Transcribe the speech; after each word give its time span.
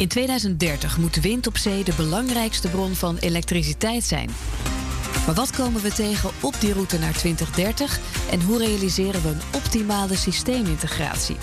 In 0.00 0.08
2030 0.08 0.98
moet 0.98 1.16
wind 1.16 1.46
op 1.46 1.56
zee 1.56 1.84
de 1.84 1.92
belangrijkste 1.96 2.68
bron 2.68 2.94
van 2.94 3.16
elektriciteit 3.16 4.04
zijn. 4.04 4.30
Maar 5.26 5.34
wat 5.34 5.50
komen 5.50 5.82
we 5.82 5.92
tegen 5.92 6.30
op 6.40 6.54
die 6.60 6.72
route 6.72 6.98
naar 6.98 7.12
2030 7.12 7.98
en 8.30 8.42
hoe 8.42 8.58
realiseren 8.58 9.22
we 9.22 9.28
een 9.28 9.54
optimale 9.54 10.16
systeemintegratie? 10.16 11.36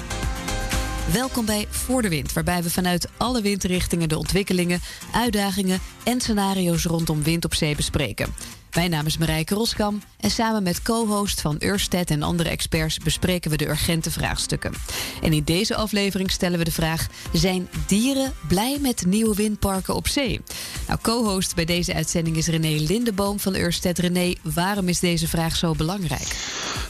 Welkom 1.13 1.45
bij 1.45 1.65
Voor 1.69 2.01
de 2.01 2.09
Wind, 2.09 2.33
waarbij 2.33 2.63
we 2.63 2.69
vanuit 2.69 3.07
alle 3.17 3.41
windrichtingen 3.41 4.09
de 4.09 4.17
ontwikkelingen, 4.17 4.79
uitdagingen 5.13 5.79
en 6.03 6.21
scenario's 6.21 6.85
rondom 6.85 7.23
wind 7.23 7.45
op 7.45 7.53
zee 7.53 7.75
bespreken. 7.75 8.33
Mijn 8.77 8.89
naam 8.89 9.05
is 9.05 9.17
Marijke 9.17 9.55
Roskam 9.55 10.01
en 10.19 10.31
samen 10.31 10.63
met 10.63 10.81
co-host 10.81 11.41
van 11.41 11.61
Ørsted 11.63 12.11
en 12.11 12.23
andere 12.23 12.49
experts 12.49 12.97
bespreken 12.97 13.51
we 13.51 13.57
de 13.57 13.67
urgente 13.67 14.11
vraagstukken. 14.11 14.73
En 15.21 15.33
in 15.33 15.43
deze 15.43 15.75
aflevering 15.75 16.31
stellen 16.31 16.57
we 16.57 16.63
de 16.63 16.71
vraag: 16.71 17.07
zijn 17.33 17.69
dieren 17.87 18.33
blij 18.47 18.77
met 18.81 19.05
nieuwe 19.05 19.35
windparken 19.35 19.95
op 19.95 20.07
zee? 20.07 20.41
Nou, 20.87 20.99
co-host 21.01 21.55
bij 21.55 21.65
deze 21.65 21.93
uitzending 21.93 22.37
is 22.37 22.47
René 22.47 22.79
Lindeboom 22.79 23.39
van 23.39 23.55
Ørsted. 23.55 23.99
René, 23.99 24.33
waarom 24.41 24.87
is 24.87 24.99
deze 24.99 25.27
vraag 25.27 25.55
zo 25.55 25.73
belangrijk? 25.73 26.35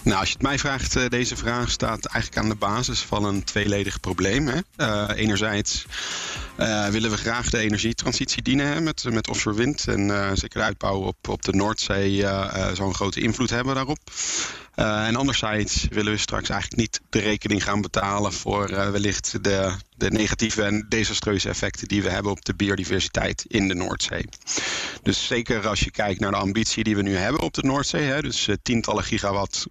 Nou, 0.02 0.20
als 0.20 0.28
je 0.28 0.34
het 0.34 0.44
mij 0.44 0.60
vraagt, 0.60 0.96
uh, 0.96 1.08
deze 1.08 1.36
vraag 1.36 1.72
staat 1.72 2.06
eigenlijk 2.06 2.44
aan 2.44 2.50
de 2.50 2.60
basis 2.60 3.00
van 3.00 3.26
een 3.26 3.44
tweeledig 3.44 4.00
probleem. 4.00 4.48
Hè? 4.48 4.60
Uh, 4.78 5.10
enerzijds 5.16 5.86
uh, 6.60 6.88
willen 6.88 7.12
we 7.12 7.18
graag 7.18 7.50
de 7.50 7.58
energietransitie 7.58 8.42
dienen 8.42 8.68
hè, 8.68 8.82
met, 8.82 9.04
met 9.04 9.30
offshore 9.30 9.56
wind. 9.56 9.88
En 9.88 10.08
uh, 10.08 10.30
zeker 10.34 10.60
de 10.60 10.66
uitbouw 10.66 11.00
op, 11.00 11.28
op 11.28 11.42
de 11.42 11.54
Noordzee 11.54 12.18
uh, 12.18 12.72
zal 12.74 12.88
een 12.88 12.94
grote 12.94 13.22
invloed 13.22 13.50
hebben 13.50 13.76
daarop. 13.76 14.00
en 14.76 15.16
anderzijds 15.16 15.88
willen 15.90 16.12
we 16.12 16.18
straks 16.18 16.50
eigenlijk 16.50 16.82
niet 16.82 17.02
de 17.10 17.20
rekening 17.20 17.64
gaan 17.64 17.82
betalen 17.82 18.34
voor 18.34 18.92
wellicht 18.92 19.44
de, 19.44 19.76
de 19.96 20.12
negatieve 20.12 20.64
en 20.64 20.86
desastreuze 20.90 21.50
effecten 21.50 21.88
die 21.88 22.04
we 22.04 22.10
hebben 22.10 22.32
op 22.32 22.46
de 22.46 22.56
biodiversiteit 22.56 23.46
in 23.48 23.68
de 23.68 23.74
Noordzee. 23.74 24.26
Dus 25.04 25.28
zeker 25.28 25.68
als 25.68 25.80
je 25.80 25.92
kijkt 25.92 26.20
naar 26.20 26.32
de 26.32 26.38
ambitie 26.38 26.84
die 26.84 26.96
we 26.96 27.02
nu 27.02 27.16
hebben 27.16 27.42
op 27.42 27.54
de 27.54 27.64
Noordzee, 27.64 28.04
hè, 28.04 28.22
dus 28.22 28.50
tientallen 28.62 29.04
gigawatt 29.04 29.66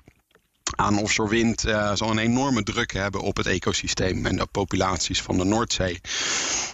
aan 0.75 0.99
offshore 0.99 1.29
wind 1.29 1.67
uh, 1.67 1.95
zal 1.95 2.11
een 2.11 2.19
enorme 2.19 2.63
druk 2.63 2.93
hebben 2.93 3.21
op 3.21 3.37
het 3.37 3.47
ecosysteem 3.47 4.27
en 4.27 4.37
de 4.37 4.47
populaties 4.47 5.23
van 5.23 5.39
de 5.39 5.45
Noordzee. 5.45 6.01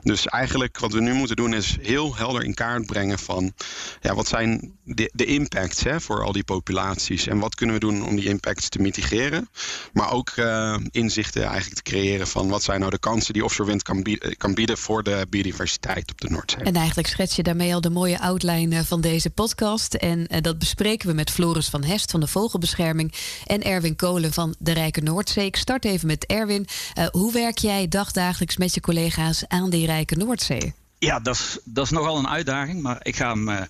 Dus 0.03 0.27
eigenlijk 0.27 0.79
wat 0.79 0.93
we 0.93 1.01
nu 1.01 1.13
moeten 1.13 1.37
doen 1.37 1.55
is 1.55 1.77
heel 1.81 2.17
helder 2.17 2.45
in 2.45 2.55
kaart 2.55 2.87
brengen 2.87 3.19
van 3.19 3.53
ja, 4.01 4.15
wat 4.15 4.29
zijn 4.29 4.73
de, 4.85 5.11
de 5.15 5.25
impacts 5.25 5.83
hè, 5.83 6.01
voor 6.01 6.23
al 6.23 6.33
die 6.33 6.45
populaties 6.45 7.27
en 7.27 7.39
wat 7.39 7.55
kunnen 7.55 7.75
we 7.75 7.81
doen 7.81 8.05
om 8.05 8.17
die 8.17 8.29
impacts 8.29 8.69
te 8.69 8.79
mitigeren. 8.79 9.49
Maar 9.93 10.13
ook 10.13 10.33
uh, 10.37 10.77
inzichten 10.91 11.43
eigenlijk 11.43 11.75
te 11.75 11.91
creëren 11.91 12.27
van 12.27 12.49
wat 12.49 12.63
zijn 12.63 12.79
nou 12.81 12.91
de 12.91 12.99
kansen 12.99 13.33
die 13.33 13.45
offshore 13.45 13.69
wind 13.69 13.83
kan 13.83 14.03
bieden, 14.03 14.37
kan 14.37 14.55
bieden 14.55 14.79
voor 14.79 15.03
de 15.03 15.27
biodiversiteit 15.31 16.11
op 16.11 16.21
de 16.21 16.31
Noordzee. 16.31 16.65
En 16.65 16.75
eigenlijk 16.75 17.09
schets 17.09 17.37
je 17.37 17.43
daarmee 17.43 17.75
al 17.75 17.81
de 17.81 17.91
mooie 17.91 18.21
outline 18.21 18.85
van 18.85 19.01
deze 19.01 19.31
podcast. 19.31 19.95
En 19.95 20.27
dat 20.41 20.59
bespreken 20.59 21.09
we 21.09 21.15
met 21.15 21.31
Floris 21.31 21.69
van 21.69 21.85
Hest 21.85 22.11
van 22.11 22.21
de 22.21 22.27
Vogelbescherming 22.27 23.15
en 23.47 23.63
Erwin 23.63 23.82
Kolen 23.91 24.33
van 24.33 24.55
de 24.59 24.73
Rijke 24.73 25.01
Noordzee. 25.01 25.47
Ik 25.47 25.57
start 25.57 25.85
even 25.85 26.07
met 26.07 26.27
Erwin. 26.27 26.67
Uh, 26.99 27.07
hoe 27.07 27.33
werk 27.33 27.59
jij 27.59 27.89
dagdagelijks 27.89 28.57
met 28.57 28.75
je 28.75 28.81
collega's 28.81 29.45
aan 29.49 29.71
die 29.71 29.87
Rijke 29.87 30.17
Noordzee? 30.17 30.75
Ja, 30.99 31.21
dat 31.21 31.35
is, 31.35 31.59
dat 31.65 31.85
is 31.85 31.91
nogal 31.91 32.19
een 32.19 32.29
uitdaging, 32.29 32.83
maar 32.83 32.99
ik 33.03 33.17
ga 33.17 33.29
hem, 33.29 33.49
uh, 33.49 33.61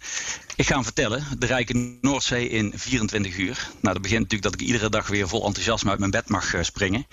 ik 0.62 0.68
ga 0.68 0.82
vertellen. 0.82 1.24
De 1.38 1.46
Rijke 1.46 1.96
Noordzee 2.00 2.48
in 2.48 2.72
24 2.74 3.36
uur. 3.36 3.68
Nou, 3.80 3.94
dat 3.94 4.02
begint 4.02 4.20
natuurlijk 4.20 4.42
dat 4.42 4.60
ik 4.60 4.66
iedere 4.66 4.88
dag 4.88 5.06
weer 5.06 5.28
vol 5.28 5.46
enthousiasme 5.46 5.90
uit 5.90 5.98
mijn 5.98 6.10
bed 6.10 6.28
mag 6.28 6.54
uh, 6.54 6.62
springen. 6.62 7.06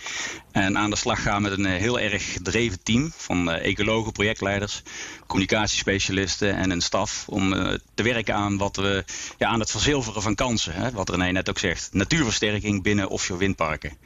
En 0.51 0.77
aan 0.77 0.89
de 0.89 0.95
slag 0.95 1.21
gaan 1.21 1.41
met 1.41 1.51
een 1.51 1.65
uh, 1.65 1.75
heel 1.75 1.99
erg 1.99 2.33
gedreven 2.33 2.83
team 2.83 3.11
van 3.15 3.51
ecologen, 3.51 4.11
projectleiders, 4.11 4.81
communicatiespecialisten 5.27 6.55
en 6.55 6.71
een 6.71 6.81
staf. 6.81 7.25
Om 7.27 7.49
te 7.93 8.03
werken 8.03 8.35
aan, 8.35 8.57
wat 8.57 8.75
we, 8.75 9.03
ja, 9.37 9.47
aan 9.47 9.59
het 9.59 9.71
verzilveren 9.71 10.21
van 10.21 10.35
kansen. 10.35 10.73
Hè, 10.73 10.91
wat 10.91 11.09
René 11.09 11.31
net 11.31 11.49
ook 11.49 11.59
zegt. 11.59 11.89
Natuurversterking 11.91 12.83
binnen 12.83 13.09
offshore 13.09 13.39
windparken. 13.39 13.97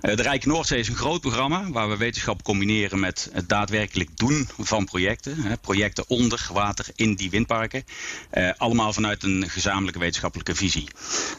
de 0.00 0.22
Rijke 0.22 0.48
Noordzee 0.48 0.78
is 0.78 0.88
een 0.88 0.94
groot 0.94 1.20
programma 1.20 1.70
waar 1.70 1.88
we 1.88 1.96
wetenschap 1.96 2.42
combineren 2.42 3.00
met 3.00 3.30
het 3.32 3.48
daadwerkelijk 3.48 4.16
doen 4.16 4.48
van 4.58 4.84
projecten. 4.84 5.42
Hè, 5.42 5.56
projecten 5.56 6.04
onder 6.08 6.48
water 6.52 6.86
in 6.94 7.14
die 7.14 7.30
windparken. 7.30 7.84
allemaal 8.56 8.89
vanuit 8.92 9.22
een 9.22 9.50
gezamenlijke 9.50 9.98
wetenschappelijke 9.98 10.54
visie. 10.54 10.88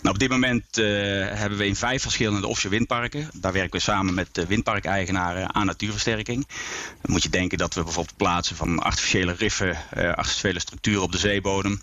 Nou, 0.01 0.13
op 0.13 0.19
dit 0.19 0.29
moment 0.29 0.77
uh, 0.77 0.85
hebben 1.27 1.57
we 1.57 1.65
in 1.65 1.75
vijf 1.75 2.01
verschillende 2.01 2.47
offshore 2.47 2.75
windparken. 2.75 3.29
Daar 3.33 3.53
werken 3.53 3.71
we 3.71 3.79
samen 3.79 4.13
met 4.13 4.45
windparkeigenaren 4.47 5.55
aan 5.55 5.65
natuurversterking. 5.65 6.47
Dan 7.01 7.11
moet 7.11 7.23
je 7.23 7.29
denken 7.29 7.57
dat 7.57 7.73
we 7.73 7.83
bijvoorbeeld 7.83 8.17
plaatsen 8.17 8.55
van 8.55 8.79
artificiële 8.79 9.33
riffen, 9.33 9.77
uh, 9.97 10.13
artificiële 10.13 10.59
structuren 10.59 11.01
op 11.01 11.11
de 11.11 11.17
zeebodem. 11.17 11.81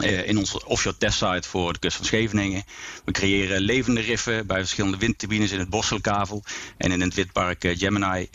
Uh, 0.00 0.28
in 0.28 0.38
onze 0.38 0.66
offshore 0.66 0.96
testsite 0.96 1.48
voor 1.48 1.72
de 1.72 1.78
kust 1.78 1.96
van 1.96 2.04
Scheveningen. 2.04 2.64
We 3.04 3.12
creëren 3.12 3.60
levende 3.60 4.00
riffen 4.00 4.46
bij 4.46 4.58
verschillende 4.58 4.96
windturbines 4.96 5.50
in 5.50 5.58
het 5.58 5.68
Bosselkavel 5.68 6.44
en 6.76 6.92
in 6.92 7.00
het 7.00 7.14
windpark 7.14 7.74
Gemini. 7.76 8.28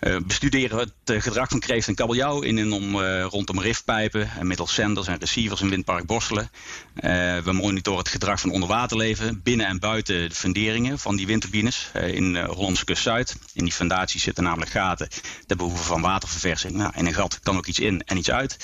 Uh, 0.00 0.16
bestuderen 0.26 0.78
het 0.78 0.92
uh, 1.04 1.20
gedrag 1.20 1.48
van 1.48 1.60
kreeft 1.60 1.88
en 1.88 1.94
kabeljauw 1.94 2.40
in 2.40 2.58
en 2.58 2.72
om, 2.72 2.94
uh, 2.94 3.24
rondom 3.24 3.60
rifpijpen 3.60 4.30
en 4.38 4.46
middels 4.46 4.74
zenders 4.74 5.06
en 5.06 5.18
receivers 5.18 5.60
in 5.60 5.68
windpark 5.70 6.06
Borselen. 6.06 6.50
we 7.44 7.52
monitoren 7.52 7.98
het 7.98 8.08
gedrag 8.08 8.40
van 8.40 8.50
onderwaterleven 8.50 9.42
binnen 9.42 9.66
en 9.66 9.78
buiten 9.78 10.28
de 10.28 10.34
funderingen 10.34 10.98
van 10.98 11.16
die 11.16 11.26
windturbines 11.26 11.90
in 11.94 12.36
Hollandse 12.36 12.84
kust 12.84 13.02
Zuid. 13.02 13.36
In 13.52 13.64
die 13.64 13.72
fundaties 13.72 14.22
zitten 14.22 14.44
namelijk 14.44 14.70
gaten 14.70 15.08
ter 15.46 15.56
behoeve 15.56 15.82
van 15.82 16.00
waterverversing. 16.00 16.72
Nou, 16.72 16.92
in 16.96 17.06
een 17.06 17.14
gat 17.14 17.40
kan 17.42 17.56
ook 17.56 17.66
iets 17.66 17.78
in 17.78 18.02
en 18.06 18.16
iets 18.16 18.30
uit. 18.30 18.56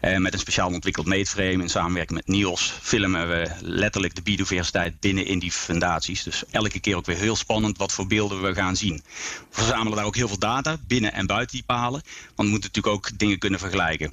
met 0.00 0.32
een 0.32 0.38
speciaal 0.38 0.68
ontwikkeld 0.68 1.06
meetframe 1.06 1.62
in 1.62 1.70
samenwerking 1.70 2.18
met 2.18 2.36
NIOS 2.36 2.74
filmen 2.80 3.28
we 3.28 3.50
letterlijk 3.60 4.14
de 4.14 4.22
biodiversiteit 4.22 5.00
binnen 5.00 5.26
in 5.26 5.38
die 5.38 5.52
fundaties. 5.52 6.22
Dus 6.22 6.42
elke 6.50 6.80
keer 6.80 6.96
ook 6.96 7.06
weer 7.06 7.16
heel 7.16 7.36
spannend 7.36 7.78
wat 7.78 7.92
voor 7.92 8.06
beelden 8.06 8.42
we 8.42 8.54
gaan 8.54 8.76
zien. 8.76 9.02
We 9.50 9.60
verzamelen 9.60 9.96
daar 9.96 10.06
ook 10.06 10.16
heel 10.16 10.28
veel 10.28 10.38
data 10.38 10.80
binnen 10.86 11.12
en 11.12 11.26
buiten 11.26 11.56
die 11.56 11.66
palen. 11.66 12.02
Want 12.34 12.48
we 12.48 12.48
moeten 12.48 12.70
natuurlijk 12.72 12.94
ook 12.94 13.18
dingen 13.18 13.38
kunnen 13.38 13.58
vergelijken. 13.58 14.12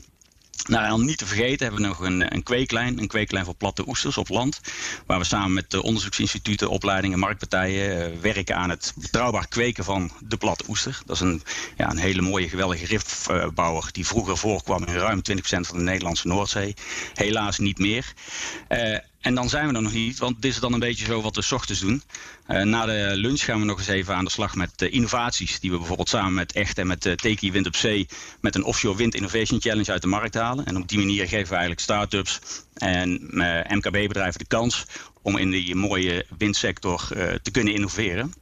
Nou, 0.68 1.00
en 1.00 1.06
niet 1.06 1.18
te 1.18 1.26
vergeten 1.26 1.66
hebben 1.66 1.82
we 1.82 1.88
nog 1.88 2.00
een, 2.00 2.34
een 2.34 2.44
kweeklijn, 2.44 3.00
een 3.00 3.08
kweeklijn 3.08 3.46
voor 3.46 3.56
platte 3.56 3.88
oesters 3.88 4.18
op 4.18 4.30
land. 4.30 4.62
Waar 5.06 5.20
we 5.20 5.26
samen 5.26 5.54
met 5.54 5.72
de 5.72 5.84
onderzoeksinstituten, 5.84 6.70
opleidingen, 6.70 7.20
marktpartijen 7.20 8.14
uh, 8.14 8.20
werken 8.20 8.56
aan 8.56 8.70
het 8.70 8.94
betrouwbaar 8.96 9.48
kweken 9.48 9.84
van 9.84 10.12
de 10.20 10.38
platte 10.38 10.64
oester. 10.68 11.02
Dat 11.06 11.16
is 11.16 11.22
een, 11.22 11.44
ja, 11.78 11.90
een 11.90 11.98
hele 11.98 12.22
mooie, 12.22 12.50
geweldige 12.50 12.86
rifbouwer 12.86 13.90
die 13.92 14.08
vroeger 14.08 14.38
voorkwam 14.38 14.84
in 14.86 14.94
ruim 14.94 15.22
20% 15.32 15.36
van 15.42 15.78
de 15.78 15.84
Nederlandse 15.84 16.28
Noordzee. 16.28 16.74
Helaas 17.14 17.60
niet 17.60 17.78
meer. 17.78 18.14
Uh, 18.70 18.98
en 19.22 19.36
dan 19.36 19.50
zijn 19.50 19.68
we 19.68 19.74
er 19.74 19.82
nog 19.82 19.94
niet, 19.94 20.20
want 20.20 20.42
dit 20.42 20.52
is 20.52 20.60
dan 20.60 20.74
een 20.74 20.80
beetje 20.80 21.06
zo 21.06 21.22
wat 21.22 21.36
we 21.36 21.42
s 21.42 21.52
ochtends 21.52 21.82
doen. 21.82 22.04
Uh, 22.48 22.62
na 22.62 22.86
de 22.86 23.12
lunch 23.16 23.44
gaan 23.44 23.60
we 23.60 23.66
nog 23.66 23.78
eens 23.78 23.88
even 23.88 24.16
aan 24.16 24.24
de 24.24 24.32
slag 24.32 24.56
met 24.56 24.82
uh, 24.82 24.94
innovaties. 24.94 25.60
Die 25.60 25.72
we 25.72 25.78
bijvoorbeeld 25.78 26.10
samen 26.10 26.34
met 26.34 26.52
Echt 26.52 26.78
en 26.78 26.88
met 26.88 27.06
uh, 27.06 27.14
Teki 27.14 27.52
Wind 27.52 27.68
op 27.68 27.76
Zee... 27.76 28.08
met 28.42 28.56
een 28.56 28.64
Offshore 28.64 28.98
Wind 28.98 29.16
Innovation 29.16 29.62
Challenge 29.62 29.92
uit 29.92 30.02
de 30.02 30.08
markt 30.08 30.34
halen. 30.34 30.66
En 30.66 30.78
op 30.78 30.88
die 30.88 30.98
manier 30.98 31.28
geven 31.28 31.48
we 31.48 31.50
eigenlijk 31.50 31.82
start-ups 31.82 32.40
en 32.74 33.12
MKB-bedrijven 33.68 34.40
de 34.40 34.48
kans... 34.48 34.86
om 35.22 35.38
in 35.38 35.52
die 35.52 35.76
mooie 35.76 36.26
windsector 36.38 37.08
te 37.42 37.52
kunnen 37.52 37.74
innoveren. 37.74 38.34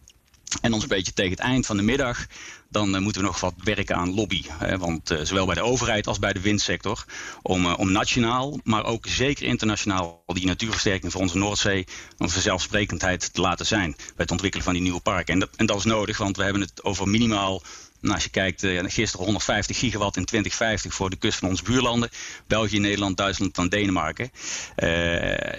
En 0.61 0.73
ons 0.73 0.83
een 0.83 0.89
beetje 0.89 1.13
tegen 1.13 1.31
het 1.31 1.39
eind 1.39 1.65
van 1.65 1.77
de 1.77 1.83
middag 1.83 2.25
dan 2.69 2.95
uh, 2.95 3.01
moeten 3.01 3.21
we 3.21 3.27
nog 3.27 3.39
wat 3.39 3.53
werken 3.63 3.95
aan 3.95 4.13
lobby. 4.13 4.43
Hè? 4.47 4.77
Want 4.77 5.11
uh, 5.11 5.19
zowel 5.23 5.45
bij 5.45 5.55
de 5.55 5.61
overheid 5.61 6.07
als 6.07 6.19
bij 6.19 6.33
de 6.33 6.41
windsector. 6.41 7.05
Om, 7.41 7.65
uh, 7.65 7.73
om 7.77 7.91
nationaal, 7.91 8.59
maar 8.63 8.85
ook 8.85 9.07
zeker 9.07 9.45
internationaal 9.45 10.23
die 10.25 10.45
natuurversterking 10.45 11.11
voor 11.11 11.21
onze 11.21 11.37
Noordzee 11.37 11.87
een 12.17 12.29
vanzelfsprekendheid 12.29 13.33
te 13.33 13.41
laten 13.41 13.65
zijn. 13.65 13.93
Bij 13.95 14.13
het 14.15 14.31
ontwikkelen 14.31 14.65
van 14.65 14.73
die 14.73 14.81
nieuwe 14.81 14.99
parken. 14.99 15.33
En 15.33 15.39
dat, 15.39 15.49
en 15.55 15.65
dat 15.65 15.77
is 15.77 15.83
nodig, 15.83 16.17
want 16.17 16.37
we 16.37 16.43
hebben 16.43 16.61
het 16.61 16.83
over 16.83 17.07
minimaal 17.07 17.61
nou, 17.99 18.13
als 18.13 18.23
je 18.23 18.29
kijkt, 18.29 18.63
uh, 18.63 18.83
gisteren 18.85 19.25
150 19.25 19.77
gigawatt 19.77 20.17
in 20.17 20.25
2050 20.25 20.93
voor 20.93 21.09
de 21.09 21.15
kust 21.15 21.39
van 21.39 21.49
onze 21.49 21.63
buurlanden. 21.63 22.09
België, 22.47 22.79
Nederland, 22.79 23.17
Duitsland 23.17 23.57
en 23.57 23.69
Denemarken. 23.69 24.31
Uh, 24.77 24.89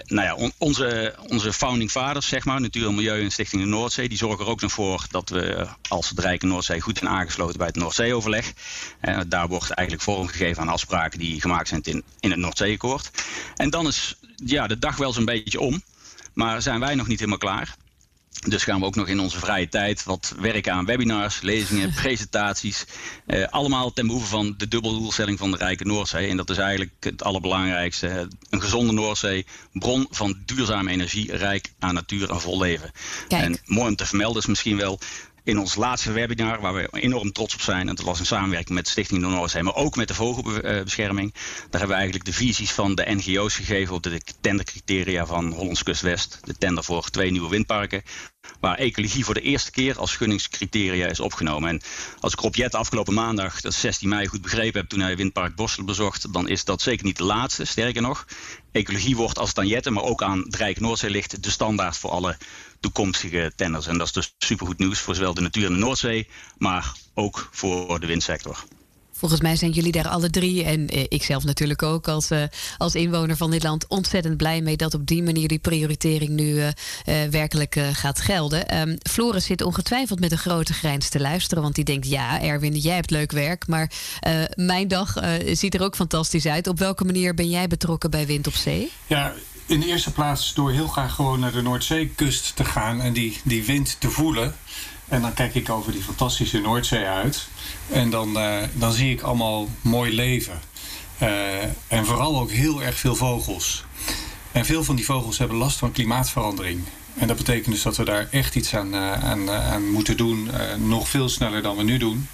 nou 0.05 0.27
ja, 0.27 0.35
on 0.35 0.51
onze, 0.57 1.15
onze 1.27 1.53
founding 1.53 1.91
fathers, 1.91 2.27
zeg 2.27 2.45
maar, 2.45 2.61
Natuur 2.61 2.87
en 2.87 2.95
Milieu 2.95 3.23
en 3.23 3.31
Stichting 3.31 3.61
de 3.61 3.67
Noordzee, 3.67 4.09
die 4.09 4.17
zorgen 4.17 4.45
er 4.45 4.51
ook 4.51 4.61
nog 4.61 4.71
voor 4.71 5.05
dat 5.11 5.29
we 5.29 5.67
als 5.87 6.09
het 6.09 6.19
Rijke 6.19 6.45
Noordzee 6.45 6.81
goed 6.81 6.97
zijn 6.97 7.09
aangesloten 7.09 7.57
bij 7.57 7.67
het 7.67 7.75
Noordzeeoverleg. 7.75 8.53
Uh, 9.01 9.19
daar 9.27 9.47
wordt 9.47 9.71
eigenlijk 9.71 10.07
vorm 10.07 10.27
gegeven 10.27 10.61
aan 10.61 10.69
afspraken 10.69 11.19
die 11.19 11.41
gemaakt 11.41 11.67
zijn 11.67 11.81
in, 11.83 12.03
in 12.19 12.29
het 12.29 12.39
Noordzeeakkoord. 12.39 13.11
En 13.55 13.69
dan 13.69 13.87
is 13.87 14.15
ja, 14.35 14.67
de 14.67 14.79
dag 14.79 14.97
wel 14.97 15.13
zo'n 15.13 15.25
beetje 15.25 15.59
om. 15.59 15.81
Maar 16.33 16.61
zijn 16.61 16.79
wij 16.79 16.95
nog 16.95 17.07
niet 17.07 17.19
helemaal 17.19 17.39
klaar. 17.39 17.75
Dus 18.47 18.63
gaan 18.63 18.79
we 18.79 18.85
ook 18.85 18.95
nog 18.95 19.07
in 19.07 19.19
onze 19.19 19.39
vrije 19.39 19.69
tijd 19.69 20.03
wat 20.03 20.33
werken 20.39 20.73
aan 20.73 20.85
webinars, 20.85 21.41
lezingen, 21.41 21.93
presentaties. 22.03 22.85
Eh, 23.25 23.47
allemaal 23.49 23.93
ten 23.93 24.07
behoeve 24.07 24.27
van 24.27 24.53
de 24.57 24.67
dubbeldoelstelling 24.67 25.37
van 25.37 25.51
de 25.51 25.57
Rijke 25.57 25.85
Noordzee. 25.85 26.29
En 26.29 26.37
dat 26.37 26.49
is 26.49 26.57
eigenlijk 26.57 26.91
het 26.99 27.23
allerbelangrijkste. 27.23 28.27
Een 28.49 28.61
gezonde 28.61 28.93
Noordzee, 28.93 29.45
bron 29.73 30.07
van 30.09 30.37
duurzame 30.45 30.91
energie, 30.91 31.35
rijk 31.35 31.71
aan 31.79 31.93
natuur 31.93 32.29
en 32.29 32.41
vol 32.41 32.59
leven. 32.59 32.91
Kijk. 33.27 33.43
En 33.43 33.59
mooi 33.65 33.89
om 33.89 33.95
te 33.95 34.05
vermelden 34.05 34.41
is 34.41 34.47
misschien 34.47 34.77
wel 34.77 34.99
in 35.49 35.59
ons 35.59 35.75
laatste 35.75 36.11
webinar, 36.11 36.61
waar 36.61 36.73
we 36.73 36.87
enorm 36.91 37.31
trots 37.31 37.53
op 37.53 37.61
zijn. 37.61 37.89
En 37.89 37.95
dat 37.95 38.05
was 38.05 38.19
in 38.19 38.25
samenwerking 38.25 38.77
met 38.77 38.87
Stichting 38.87 39.21
Noordzee, 39.21 39.63
maar 39.63 39.75
ook 39.75 39.95
met 39.95 40.07
de 40.07 40.13
vogelbescherming. 40.13 41.33
Daar 41.33 41.79
hebben 41.79 41.87
we 41.87 41.93
eigenlijk 41.93 42.25
de 42.25 42.33
visies 42.33 42.71
van 42.71 42.95
de 42.95 43.05
NGO's 43.07 43.55
gegeven 43.55 43.95
op 43.95 44.03
de 44.03 44.21
tendercriteria 44.41 45.25
van 45.25 45.51
Hollands 45.51 45.83
Kust 45.83 46.01
West. 46.01 46.39
De 46.43 46.57
tender 46.57 46.83
voor 46.83 47.09
twee 47.09 47.31
nieuwe 47.31 47.49
windparken 47.49 48.03
waar 48.59 48.77
ecologie 48.77 49.25
voor 49.25 49.33
de 49.33 49.41
eerste 49.41 49.71
keer 49.71 49.97
als 49.97 50.15
gunningscriteria 50.15 51.07
is 51.07 51.19
opgenomen. 51.19 51.69
En 51.69 51.81
als 52.19 52.33
ik 52.33 52.39
Rob 52.39 52.55
Jet 52.55 52.75
afgelopen 52.75 53.13
maandag, 53.13 53.61
dat 53.61 53.71
is 53.71 53.79
16 53.79 54.09
mei, 54.09 54.27
goed 54.27 54.41
begrepen 54.41 54.79
heb 54.79 54.89
toen 54.89 54.99
hij 54.99 55.17
Windpark 55.17 55.55
Borstel 55.55 55.83
bezocht, 55.83 56.33
dan 56.33 56.47
is 56.47 56.63
dat 56.63 56.81
zeker 56.81 57.05
niet 57.05 57.17
de 57.17 57.23
laatste. 57.23 57.65
Sterker 57.65 58.01
nog, 58.01 58.25
ecologie 58.71 59.15
wordt 59.15 59.37
als 59.37 59.49
het 59.49 59.57
aan 59.57 59.93
maar 59.93 60.03
ook 60.03 60.23
aan 60.23 60.39
het 60.39 60.55
Rijk 60.55 60.79
Noordzee 60.79 61.09
ligt, 61.09 61.43
de 61.43 61.51
standaard 61.51 61.97
voor 61.97 62.09
alle 62.09 62.37
toekomstige 62.79 63.53
tenders. 63.55 63.87
En 63.87 63.97
dat 63.97 64.07
is 64.07 64.13
dus 64.13 64.35
supergoed 64.37 64.77
nieuws 64.77 64.99
voor 64.99 65.15
zowel 65.15 65.33
de 65.33 65.41
natuur 65.41 65.65
en 65.65 65.73
de 65.73 65.79
Noordzee, 65.79 66.27
maar 66.57 66.93
ook 67.13 67.49
voor 67.51 67.99
de 67.99 68.07
windsector. 68.07 68.63
Volgens 69.19 69.41
mij 69.41 69.55
zijn 69.55 69.71
jullie 69.71 69.91
daar 69.91 70.07
alle 70.07 70.29
drie, 70.29 70.63
en 70.63 70.87
eh, 70.87 71.03
ik 71.07 71.23
zelf 71.23 71.43
natuurlijk 71.43 71.83
ook 71.83 72.07
als, 72.07 72.31
uh, 72.31 72.43
als 72.77 72.95
inwoner 72.95 73.37
van 73.37 73.51
dit 73.51 73.63
land, 73.63 73.87
ontzettend 73.87 74.37
blij 74.37 74.61
mee 74.61 74.77
dat 74.77 74.93
op 74.93 75.07
die 75.07 75.23
manier 75.23 75.47
die 75.47 75.59
prioritering 75.59 76.29
nu 76.29 76.55
uh, 76.55 76.67
werkelijk 77.29 77.79
gaat 77.91 78.21
gelden. 78.21 78.79
Um, 78.79 78.97
Floris 79.09 79.45
zit 79.45 79.61
ongetwijfeld 79.61 80.19
met 80.19 80.31
een 80.31 80.37
grote 80.37 80.73
grijns 80.73 81.09
te 81.09 81.19
luisteren, 81.19 81.63
want 81.63 81.75
die 81.75 81.83
denkt: 81.83 82.07
ja, 82.07 82.41
Erwin, 82.41 82.77
jij 82.77 82.95
hebt 82.95 83.11
leuk 83.11 83.31
werk, 83.31 83.67
maar 83.67 83.91
mijn 84.55 84.87
dag 84.87 85.17
ziet 85.51 85.73
er 85.73 85.83
ook 85.83 85.95
fantastisch 85.95 86.45
uit. 86.45 86.67
Op 86.67 86.79
welke 86.79 87.05
manier 87.05 87.33
ben 87.33 87.49
jij 87.49 87.67
betrokken 87.67 88.11
bij 88.11 88.25
Wind 88.25 88.47
op 88.47 88.53
Zee? 88.53 88.91
Ja, 89.07 89.33
in 89.65 89.79
de 89.79 89.85
eerste 89.85 90.11
plaats 90.11 90.53
door 90.53 90.71
heel 90.71 90.87
graag 90.87 91.13
gewoon 91.13 91.39
naar 91.39 91.51
de 91.51 91.61
Noordzeekust 91.61 92.55
te 92.55 92.65
gaan 92.65 93.01
en 93.01 93.13
die, 93.13 93.39
die 93.43 93.63
wind 93.63 93.95
te 93.99 94.09
voelen. 94.09 94.55
En 95.09 95.21
dan 95.21 95.33
kijk 95.33 95.55
ik 95.55 95.69
over 95.69 95.91
die 95.91 96.03
fantastische 96.03 96.59
Noordzee 96.59 97.05
uit. 97.05 97.47
En 97.89 98.09
dan, 98.09 98.37
uh, 98.37 98.57
dan 98.73 98.93
zie 98.93 99.11
ik 99.11 99.21
allemaal 99.21 99.69
mooi 99.81 100.13
leven. 100.13 100.61
Uh, 101.21 101.63
en 101.87 102.05
vooral 102.05 102.39
ook 102.39 102.51
heel 102.51 102.83
erg 102.83 102.97
veel 102.97 103.15
vogels. 103.15 103.85
En 104.51 104.65
veel 104.65 104.83
van 104.83 104.95
die 104.95 105.05
vogels 105.05 105.37
hebben 105.37 105.57
last 105.57 105.77
van 105.77 105.91
klimaatverandering. 105.91 106.83
En 107.15 107.27
dat 107.27 107.37
betekent 107.37 107.73
dus 107.73 107.83
dat 107.83 107.97
we 107.97 108.03
daar 108.03 108.27
echt 108.31 108.55
iets 108.55 108.75
aan, 108.75 108.95
uh, 108.95 109.13
aan, 109.13 109.49
aan, 109.49 109.89
moeten 109.89 110.17
doen. 110.17 110.49
nog 110.77 111.09
veel 111.09 111.29
sneller 111.29 111.61
dan 111.61 111.77
we 111.77 111.83
nu 111.83 111.97
doen. 111.97 112.27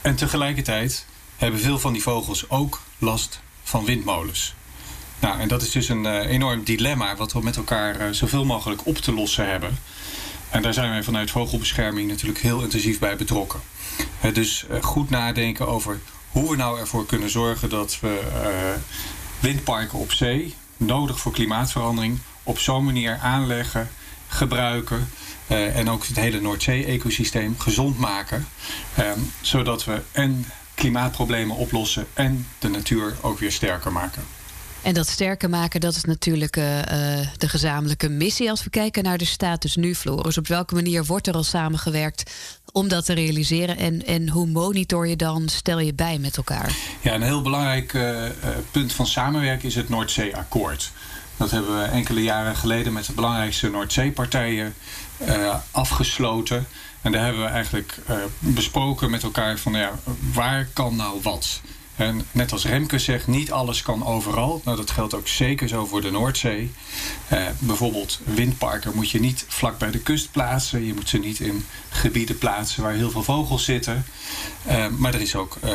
En 0.00 0.16
tegelijkertijd 0.16 1.06
hebben 1.36 1.60
veel 1.60 1.78
van 1.78 1.92
die 1.92 2.02
vogels 2.02 2.50
ook 2.50 2.80
last 2.98 3.40
van 3.62 3.84
windmolens. 3.84 4.54
Nou, 5.18 5.40
en 5.40 5.48
dat 5.48 5.62
is 5.62 5.70
dus 5.70 5.88
een 5.88 6.20
enorm 6.20 6.64
dilemma 6.64 7.16
wat 7.16 7.32
we 7.32 7.42
met 7.42 7.56
elkaar 7.56 8.14
zoveel 8.14 8.44
mogelijk 8.44 8.86
op 8.86 8.96
te 8.96 9.12
lossen 9.12 9.50
hebben. 9.50 9.78
En 10.52 10.62
daar 10.62 10.74
zijn 10.74 10.90
wij 10.90 11.02
vanuit 11.02 11.30
vogelbescherming 11.30 12.08
natuurlijk 12.08 12.38
heel 12.38 12.62
intensief 12.62 12.98
bij 12.98 13.16
betrokken. 13.16 13.60
dus 14.32 14.66
eh, 14.66 14.82
goed 14.82 15.10
nadenken 15.10 15.68
over 15.68 16.00
hoe 16.30 16.50
we 16.50 16.56
nou 16.56 16.78
ervoor 16.78 17.06
kunnen 17.06 17.30
zorgen 17.30 17.68
dat 17.68 17.98
we 18.00 18.20
uh, 18.34 18.80
windparken 19.40 19.98
op 19.98 20.12
zee, 20.12 20.54
nodig 20.76 21.18
voor 21.18 21.32
klimaatverandering, 21.32 22.18
op 22.42 22.58
zo'n 22.58 22.84
manier 22.84 23.18
aanleggen, 23.22 23.90
gebruiken. 24.28 25.08
Uh, 25.50 25.76
en 25.76 25.90
ook 25.90 26.06
het 26.06 26.16
hele 26.16 26.40
Noordzee-ecosysteem 26.40 27.58
gezond 27.58 27.98
maken. 27.98 28.46
Ehm, 28.94 29.18
zodat 29.40 29.84
we 29.84 30.02
en 30.12 30.46
klimaatproblemen 30.74 31.56
oplossen 31.56 32.06
en 32.14 32.46
de 32.58 32.68
natuur 32.68 33.16
ook 33.20 33.38
weer 33.38 33.52
sterker 33.52 33.92
maken. 33.92 34.22
En 34.82 34.94
dat 34.94 35.08
sterker 35.08 35.48
maken, 35.48 35.80
dat 35.80 35.94
is 35.94 36.04
natuurlijk 36.04 36.56
uh, 36.56 36.78
uh, 36.78 36.84
de 37.36 37.48
gezamenlijke 37.48 38.08
missie. 38.08 38.50
Als 38.50 38.64
we 38.64 38.70
kijken 38.70 39.02
naar 39.02 39.18
de 39.18 39.24
status 39.24 39.76
nu, 39.76 39.94
Floris, 39.94 40.38
op 40.38 40.46
welke 40.46 40.74
manier 40.74 41.04
wordt 41.04 41.26
er 41.26 41.34
al 41.34 41.42
samengewerkt 41.42 42.32
om 42.72 42.88
dat 42.88 43.04
te 43.04 43.12
realiseren? 43.12 43.76
En, 43.76 44.06
en 44.06 44.28
hoe 44.28 44.46
monitor 44.46 45.08
je 45.08 45.16
dan, 45.16 45.48
stel 45.48 45.78
je 45.78 45.94
bij 45.94 46.18
met 46.18 46.36
elkaar? 46.36 46.76
Ja, 47.00 47.14
een 47.14 47.22
heel 47.22 47.42
belangrijk 47.42 47.92
uh, 47.92 48.22
punt 48.70 48.92
van 48.92 49.06
samenwerken 49.06 49.68
is 49.68 49.74
het 49.74 49.88
Noordzee-akkoord. 49.88 50.92
Dat 51.36 51.50
hebben 51.50 51.78
we 51.78 51.84
enkele 51.84 52.22
jaren 52.22 52.56
geleden 52.56 52.92
met 52.92 53.06
de 53.06 53.12
belangrijkste 53.12 53.70
Noordzeepartijen 53.70 54.74
afgesloten. 55.70 56.66
En 57.02 57.12
daar 57.12 57.24
hebben 57.24 57.42
we 57.42 57.48
eigenlijk 57.48 57.96
besproken 58.38 59.10
met 59.10 59.22
elkaar 59.22 59.58
van 59.58 59.72
ja, 59.72 59.90
waar 60.32 60.68
kan 60.72 60.96
nou 60.96 61.20
wat? 61.22 61.60
En 61.96 62.26
net 62.32 62.52
als 62.52 62.64
Remke 62.64 62.98
zegt, 62.98 63.26
niet 63.26 63.52
alles 63.52 63.82
kan 63.82 64.06
overal. 64.06 64.60
Nou, 64.64 64.76
dat 64.76 64.90
geldt 64.90 65.14
ook 65.14 65.28
zeker 65.28 65.68
zo 65.68 65.86
voor 65.86 66.00
de 66.00 66.10
Noordzee. 66.10 66.70
Eh, 67.28 67.46
bijvoorbeeld 67.58 68.20
windparken 68.24 68.94
moet 68.94 69.10
je 69.10 69.20
niet 69.20 69.44
vlak 69.48 69.78
bij 69.78 69.90
de 69.90 69.98
kust 69.98 70.30
plaatsen. 70.30 70.84
Je 70.86 70.94
moet 70.94 71.08
ze 71.08 71.18
niet 71.18 71.40
in 71.40 71.64
gebieden 71.88 72.38
plaatsen 72.38 72.82
waar 72.82 72.92
heel 72.92 73.10
veel 73.10 73.22
vogels 73.22 73.64
zitten. 73.64 74.04
Eh, 74.64 74.86
maar 74.88 75.14
er, 75.14 75.20
is 75.20 75.36
ook, 75.36 75.58
uh, 75.64 75.70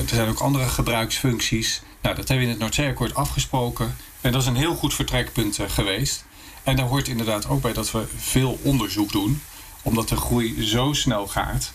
er 0.00 0.08
zijn 0.08 0.28
ook 0.28 0.40
andere 0.40 0.68
gebruiksfuncties. 0.68 1.82
Nou, 2.02 2.16
dat 2.16 2.28
hebben 2.28 2.36
we 2.36 2.52
in 2.52 2.58
het 2.58 2.58
Noordzeeakkoord 2.58 3.14
afgesproken. 3.14 3.96
En 4.20 4.32
dat 4.32 4.42
is 4.42 4.48
een 4.48 4.56
heel 4.56 4.74
goed 4.74 4.94
vertrekpunt 4.94 5.58
geweest. 5.66 6.24
En 6.62 6.76
daar 6.76 6.86
hoort 6.86 7.08
inderdaad 7.08 7.48
ook 7.48 7.62
bij 7.62 7.72
dat 7.72 7.90
we 7.90 8.04
veel 8.16 8.58
onderzoek 8.62 9.12
doen 9.12 9.40
omdat 9.82 10.08
de 10.08 10.16
groei 10.16 10.66
zo 10.66 10.92
snel 10.92 11.26
gaat. 11.26 11.72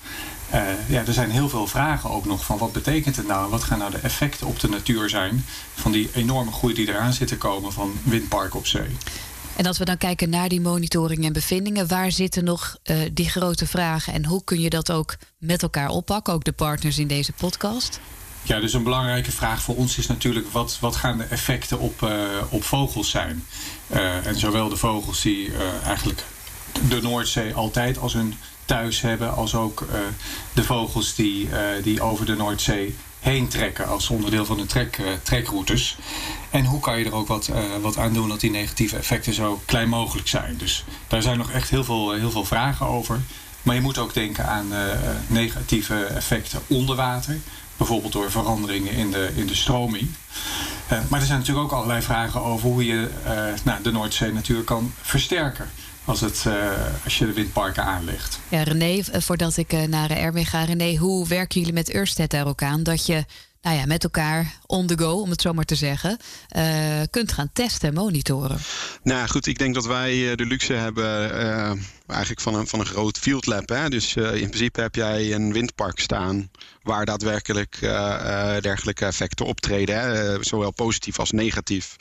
Uh, 0.53 0.89
ja, 0.89 1.05
er 1.05 1.13
zijn 1.13 1.31
heel 1.31 1.49
veel 1.49 1.67
vragen 1.67 2.09
ook 2.09 2.25
nog 2.25 2.45
van 2.45 2.57
wat 2.57 2.71
betekent 2.71 3.15
het 3.15 3.27
nou? 3.27 3.49
Wat 3.49 3.63
gaan 3.63 3.79
nou 3.79 3.91
de 3.91 3.97
effecten 3.97 4.47
op 4.47 4.59
de 4.59 4.69
natuur 4.69 5.09
zijn 5.09 5.45
van 5.75 5.91
die 5.91 6.09
enorme 6.13 6.51
groei 6.51 6.73
die 6.73 6.87
eraan 6.87 7.13
zit 7.13 7.27
te 7.27 7.37
komen 7.37 7.73
van 7.73 7.93
windparken 8.03 8.59
op 8.59 8.67
zee? 8.67 8.87
En 9.55 9.65
als 9.65 9.77
we 9.77 9.85
dan 9.85 9.97
kijken 9.97 10.29
naar 10.29 10.49
die 10.49 10.61
monitoring 10.61 11.25
en 11.25 11.33
bevindingen, 11.33 11.87
waar 11.87 12.11
zitten 12.11 12.43
nog 12.43 12.77
uh, 12.83 12.97
die 13.13 13.29
grote 13.29 13.67
vragen 13.67 14.13
en 14.13 14.25
hoe 14.25 14.43
kun 14.43 14.59
je 14.59 14.69
dat 14.69 14.91
ook 14.91 15.15
met 15.37 15.63
elkaar 15.63 15.89
oppakken, 15.89 16.33
ook 16.33 16.43
de 16.43 16.51
partners 16.51 16.97
in 16.97 17.07
deze 17.07 17.31
podcast? 17.31 17.99
Ja, 18.41 18.59
dus 18.59 18.73
een 18.73 18.83
belangrijke 18.83 19.31
vraag 19.31 19.61
voor 19.61 19.75
ons 19.75 19.97
is 19.97 20.07
natuurlijk 20.07 20.51
wat, 20.51 20.77
wat 20.79 20.95
gaan 20.95 21.17
de 21.17 21.23
effecten 21.23 21.79
op, 21.79 22.01
uh, 22.01 22.11
op 22.49 22.63
vogels 22.63 23.09
zijn? 23.09 23.45
Uh, 23.93 24.25
en 24.25 24.39
zowel 24.39 24.69
de 24.69 24.77
vogels 24.77 25.21
die 25.21 25.51
eigenlijk 25.85 26.23
de 26.89 27.01
Noordzee 27.01 27.53
altijd 27.53 27.97
als 27.97 28.13
hun 28.13 28.35
thuis 28.65 29.01
hebben, 29.01 29.35
als 29.35 29.55
ook 29.55 29.81
uh, 29.81 29.87
de 30.53 30.63
vogels 30.63 31.15
die, 31.15 31.47
uh, 31.47 31.59
die 31.83 32.01
over 32.01 32.25
de 32.25 32.35
Noordzee 32.35 32.95
heen 33.19 33.47
trekken 33.47 33.87
als 33.87 34.09
onderdeel 34.09 34.45
van 34.45 34.57
de 34.57 34.65
trek, 34.65 34.97
uh, 34.97 35.07
trekroutes. 35.23 35.97
En 36.49 36.65
hoe 36.65 36.79
kan 36.79 36.99
je 36.99 37.05
er 37.05 37.13
ook 37.13 37.27
wat, 37.27 37.49
wat 37.81 37.97
aan 37.97 38.13
doen 38.13 38.29
dat 38.29 38.39
die 38.39 38.51
negatieve 38.51 38.97
effecten 38.97 39.33
zo 39.33 39.61
klein 39.65 39.89
mogelijk 39.89 40.27
zijn. 40.27 40.57
Dus 40.57 40.83
daar 41.07 41.21
zijn 41.21 41.37
nog 41.37 41.51
echt 41.51 41.69
heel 41.69 41.83
veel, 41.83 42.11
heel 42.11 42.31
veel 42.31 42.45
vragen 42.45 42.85
over. 42.85 43.21
Maar 43.61 43.75
je 43.75 43.81
moet 43.81 43.97
ook 43.97 44.13
denken 44.13 44.47
aan 44.47 44.67
negatieve 45.27 46.03
effecten 46.03 46.61
onder 46.67 46.95
water. 46.95 47.39
Bijvoorbeeld 47.77 48.13
door 48.13 48.31
veranderingen 48.31 48.93
in 48.93 49.11
de, 49.11 49.31
in 49.35 49.47
de 49.47 49.55
stroming. 49.55 50.07
maar 50.87 51.19
er 51.19 51.25
zijn 51.25 51.39
natuurlijk 51.39 51.65
ook 51.65 51.77
allerlei 51.77 52.01
vragen 52.01 52.41
over 52.41 52.69
hoe 52.69 52.85
je 52.85 53.09
nou, 53.63 53.83
de 53.83 53.91
Noordzee 53.91 54.33
natuurlijk 54.33 54.67
kan 54.67 54.93
versterken 55.01 55.69
als, 56.05 56.21
het, 56.21 56.43
uh, 56.47 56.71
als 57.03 57.17
je 57.17 57.25
de 57.25 57.33
windparken 57.33 57.83
aanlegt. 57.83 58.39
Ja, 58.49 58.63
René, 58.63 59.01
eh, 59.11 59.21
voordat 59.21 59.57
ik 59.57 59.73
uh, 59.73 59.83
naar 59.83 60.09
Erwin 60.09 60.45
ga. 60.45 60.63
René, 60.63 60.95
hoe 60.95 61.27
werken 61.27 61.59
jullie 61.59 61.73
met 61.73 61.95
Ørsted 61.95 62.29
daar 62.29 62.47
ook 62.47 62.61
aan? 62.61 62.83
Dat 62.83 63.05
je 63.05 63.25
nou 63.61 63.77
ja, 63.77 63.85
met 63.85 64.03
elkaar 64.03 64.53
on 64.65 64.87
the 64.87 64.97
go, 64.97 65.11
om 65.11 65.29
het 65.29 65.41
zo 65.41 65.53
maar 65.53 65.65
te 65.65 65.75
zeggen, 65.75 66.17
uh, 66.57 67.01
kunt 67.09 67.31
gaan 67.31 67.49
testen 67.53 67.89
en 67.89 67.93
monitoren. 67.93 68.57
Nou 69.03 69.27
goed, 69.27 69.47
ik 69.47 69.57
denk 69.57 69.73
dat 69.73 69.85
wij 69.85 70.35
de 70.35 70.45
luxe 70.45 70.73
hebben 70.73 71.41
uh, 71.45 71.71
eigenlijk 72.07 72.41
van 72.41 72.55
een, 72.55 72.67
van 72.67 72.79
een 72.79 72.85
groot 72.85 73.17
field 73.17 73.45
lab. 73.45 73.69
Hè? 73.69 73.89
Dus 73.89 74.15
uh, 74.15 74.33
in 74.33 74.47
principe 74.47 74.81
heb 74.81 74.95
jij 74.95 75.33
een 75.33 75.53
windpark 75.53 75.99
staan 75.99 76.49
waar 76.81 77.05
daadwerkelijk 77.05 77.77
dergelijke 78.61 79.05
effecten 79.05 79.45
optreden. 79.45 79.99
Hè? 79.99 80.43
zowel 80.43 80.71
positief 80.71 81.19
als 81.19 81.31
negatief. 81.31 81.95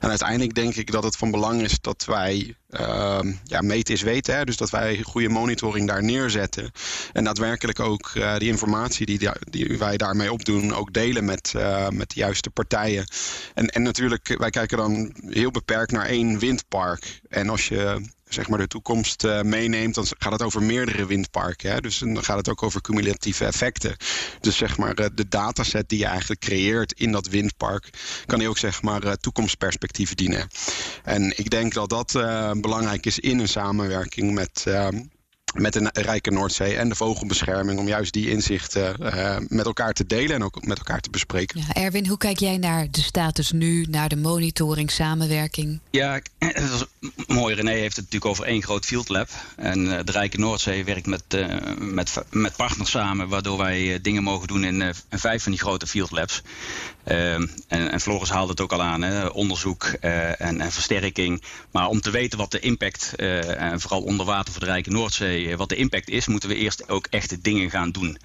En 0.00 0.08
uiteindelijk 0.08 0.54
denk 0.54 0.74
ik 0.74 0.90
dat 0.90 1.02
het 1.02 1.16
van 1.16 1.30
belang 1.30 1.62
is 1.62 1.80
dat 1.80 2.04
wij 2.04 2.56
uh, 2.70 3.18
ja, 3.44 3.60
meten 3.60 3.94
is 3.94 4.02
weten. 4.02 4.36
Hè? 4.36 4.44
Dus 4.44 4.56
dat 4.56 4.70
wij 4.70 5.02
goede 5.02 5.28
monitoring 5.28 5.88
daar 5.88 6.02
neerzetten. 6.02 6.70
En 7.12 7.24
daadwerkelijk 7.24 7.80
ook 7.80 8.12
die 8.38 8.48
informatie 8.48 9.06
die, 9.06 9.30
die 9.50 9.78
wij 9.78 9.96
daarmee 9.96 10.32
opdoen, 10.32 10.74
ook 10.74 10.92
delen 10.92 11.24
met, 11.24 11.52
met 11.90 12.10
de 12.10 12.20
juiste 12.20 12.50
partijen. 12.50 13.06
En, 13.54 13.66
en 13.68 13.82
natuurlijk, 13.82 14.34
wij 14.38 14.50
kijken 14.50 14.76
dan 14.76 15.14
heel 15.26 15.50
beperkt 15.50 15.92
naar 15.92 16.06
één 16.06 16.38
windpark. 16.38 17.20
En 17.28 17.48
als 17.48 17.68
je 17.68 18.12
zeg 18.28 18.48
maar 18.48 18.58
de 18.58 18.66
toekomst 18.66 19.24
uh, 19.24 19.40
meeneemt, 19.40 19.94
dan 19.94 20.06
gaat 20.18 20.32
het 20.32 20.42
over 20.42 20.62
meerdere 20.62 21.06
windparken. 21.06 21.72
Hè? 21.72 21.80
Dus 21.80 21.98
dan 21.98 22.24
gaat 22.24 22.36
het 22.36 22.48
ook 22.48 22.62
over 22.62 22.80
cumulatieve 22.80 23.44
effecten. 23.44 23.96
Dus 24.40 24.56
zeg 24.56 24.78
maar 24.78 25.00
uh, 25.00 25.06
de 25.14 25.28
dataset 25.28 25.88
die 25.88 25.98
je 25.98 26.06
eigenlijk 26.06 26.40
creëert 26.40 26.92
in 26.92 27.12
dat 27.12 27.26
windpark, 27.26 27.90
kan 28.26 28.38
die 28.38 28.48
ook 28.48 28.58
zeg 28.58 28.82
maar 28.82 29.04
uh, 29.04 29.12
toekomstperspectieven 29.12 30.16
dienen. 30.16 30.48
En 31.02 31.38
ik 31.38 31.50
denk 31.50 31.74
dat 31.74 31.88
dat 31.88 32.12
belangrijk 32.60 33.06
is 33.06 33.18
in 33.18 33.38
een 33.38 33.48
samenwerking 33.48 34.32
met 34.32 34.64
met 35.54 35.72
de 35.72 35.90
rijke 35.92 36.30
Noordzee 36.30 36.76
en 36.76 36.88
de 36.88 36.94
vogelbescherming 36.94 37.78
om 37.78 37.88
juist 37.88 38.12
die 38.12 38.30
inzichten 38.30 38.96
uh, 39.00 39.36
met 39.48 39.66
elkaar 39.66 39.92
te 39.92 40.06
delen 40.06 40.36
en 40.36 40.42
ook 40.42 40.66
met 40.66 40.78
elkaar 40.78 41.00
te 41.00 41.10
bespreken. 41.10 41.60
Ja, 41.60 41.82
Erwin, 41.82 42.06
hoe 42.06 42.18
kijk 42.18 42.38
jij 42.38 42.58
naar 42.58 42.90
de 42.90 43.00
status 43.02 43.52
nu, 43.52 43.86
naar 43.88 44.08
de 44.08 44.16
monitoring, 44.16 44.90
samenwerking? 44.90 45.80
Ja, 45.90 46.20
mooi. 47.26 47.54
René 47.54 47.70
heeft 47.70 47.96
het 47.96 48.04
natuurlijk 48.04 48.30
over 48.30 48.44
één 48.44 48.62
groot 48.62 48.84
field 48.84 49.08
lab. 49.08 49.28
En 49.56 49.86
uh, 49.86 49.98
de 50.04 50.12
Rijke 50.12 50.38
Noordzee 50.38 50.84
werkt 50.84 51.06
met, 51.06 51.22
uh, 51.34 51.46
met, 51.78 52.14
met 52.30 52.56
partners 52.56 52.90
samen, 52.90 53.28
waardoor 53.28 53.58
wij 53.58 53.98
dingen 54.02 54.22
mogen 54.22 54.48
doen 54.48 54.64
in, 54.64 54.82
in, 54.82 54.94
vijf 55.10 55.42
van 55.42 55.52
die 55.52 55.60
grote 55.60 55.86
field 55.86 56.10
labs. 56.10 56.42
en, 57.04 57.50
en 57.68 58.00
Floris 58.00 58.30
haalde 58.30 58.50
het 58.50 58.60
ook 58.60 58.72
al 58.72 58.82
aan, 58.82 59.02
hè, 59.02 59.26
onderzoek 59.26 59.84
en, 59.84 60.60
en, 60.60 60.72
versterking. 60.72 61.42
Maar 61.70 61.88
om 61.88 62.00
te 62.00 62.10
weten 62.10 62.38
wat 62.38 62.50
de 62.50 62.60
impact, 62.60 63.14
en 63.14 63.80
vooral 63.80 64.02
onder 64.02 64.26
water 64.26 64.52
voor 64.52 64.60
de 64.60 64.66
Rijke 64.66 64.90
Noordzee 64.90 65.43
eh, 65.50 65.56
wat 65.56 65.68
de 65.68 65.76
impact 65.76 66.08
is, 66.08 66.26
moeten 66.26 66.48
we 66.48 66.54
eerst 66.54 66.88
ook 66.88 67.06
echte 67.10 67.40
dingen 67.40 67.70
gaan 67.70 67.90
doen. 67.90 68.18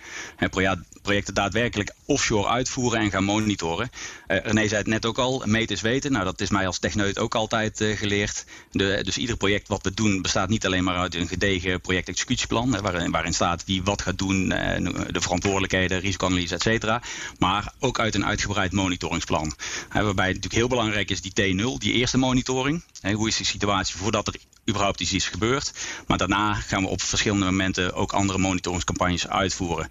projecten 1.02 1.34
daadwerkelijk 1.34 1.94
offshore 2.06 2.48
uitvoeren 2.48 3.00
en 3.00 3.12
gaan 3.12 3.24
monitoren. 3.24 3.90
Uh, 4.28 4.38
René 4.38 4.68
zei 4.68 4.80
het 4.80 4.88
net 4.88 5.06
ook 5.06 5.18
al, 5.18 5.44
meten 5.46 5.76
is 5.76 5.82
weten. 5.82 6.12
Nou, 6.12 6.26
dat 6.26 6.42
is 6.42 6.50
mij 6.50 6.68
als 6.68 6.80
techneut 6.80 7.20
ook 7.20 7.36
altijd 7.36 7.82
uh, 7.82 7.98
geleerd. 7.98 8.46
De, 8.72 9.00
dus 9.04 9.18
ieder 9.18 9.38
project 9.38 9.68
wat 9.68 9.84
we 9.84 9.94
doen 9.94 10.22
bestaat 10.22 10.50
niet 10.50 10.66
alleen 10.66 10.84
maar 10.84 10.98
uit 10.98 11.16
een 11.16 11.28
gedegen 11.28 11.82
projectexecutieplan, 11.82 12.82
waarin, 12.82 13.12
waarin 13.12 13.34
staat 13.34 13.66
wie 13.66 13.84
wat 13.84 14.02
gaat 14.02 14.18
doen, 14.18 14.50
de 14.50 15.22
verantwoordelijkheden, 15.22 16.00
risicoanalyse, 16.00 16.54
et 16.54 16.62
cetera. 16.62 17.02
Maar 17.40 17.74
ook 17.80 18.00
uit 18.00 18.16
een 18.16 18.26
uitgebreid 18.26 18.72
monitoringsplan. 18.72 19.54
waarbij 19.92 20.28
natuurlijk 20.28 20.54
heel 20.54 20.68
belangrijk 20.68 21.12
is 21.12 21.22
die 21.22 21.32
T0, 21.32 21.78
die 21.78 21.94
eerste 21.94 22.18
monitoring. 22.18 22.84
hoe 23.14 23.28
is 23.28 23.38
de 23.38 23.44
situatie 23.44 23.96
voordat 23.96 24.28
er 24.28 24.36
überhaupt 24.70 25.00
iets 25.00 25.14
is 25.14 25.28
gebeurd. 25.28 25.74
Maar 26.08 26.18
daarna 26.18 26.54
gaan 26.54 26.84
we 26.84 26.90
op 26.90 27.02
verschillende 27.02 27.46
momenten 27.46 27.94
ook 27.94 28.14
andere 28.14 28.40
monitoringscampagnes 28.40 29.28
uitvoeren. 29.28 29.90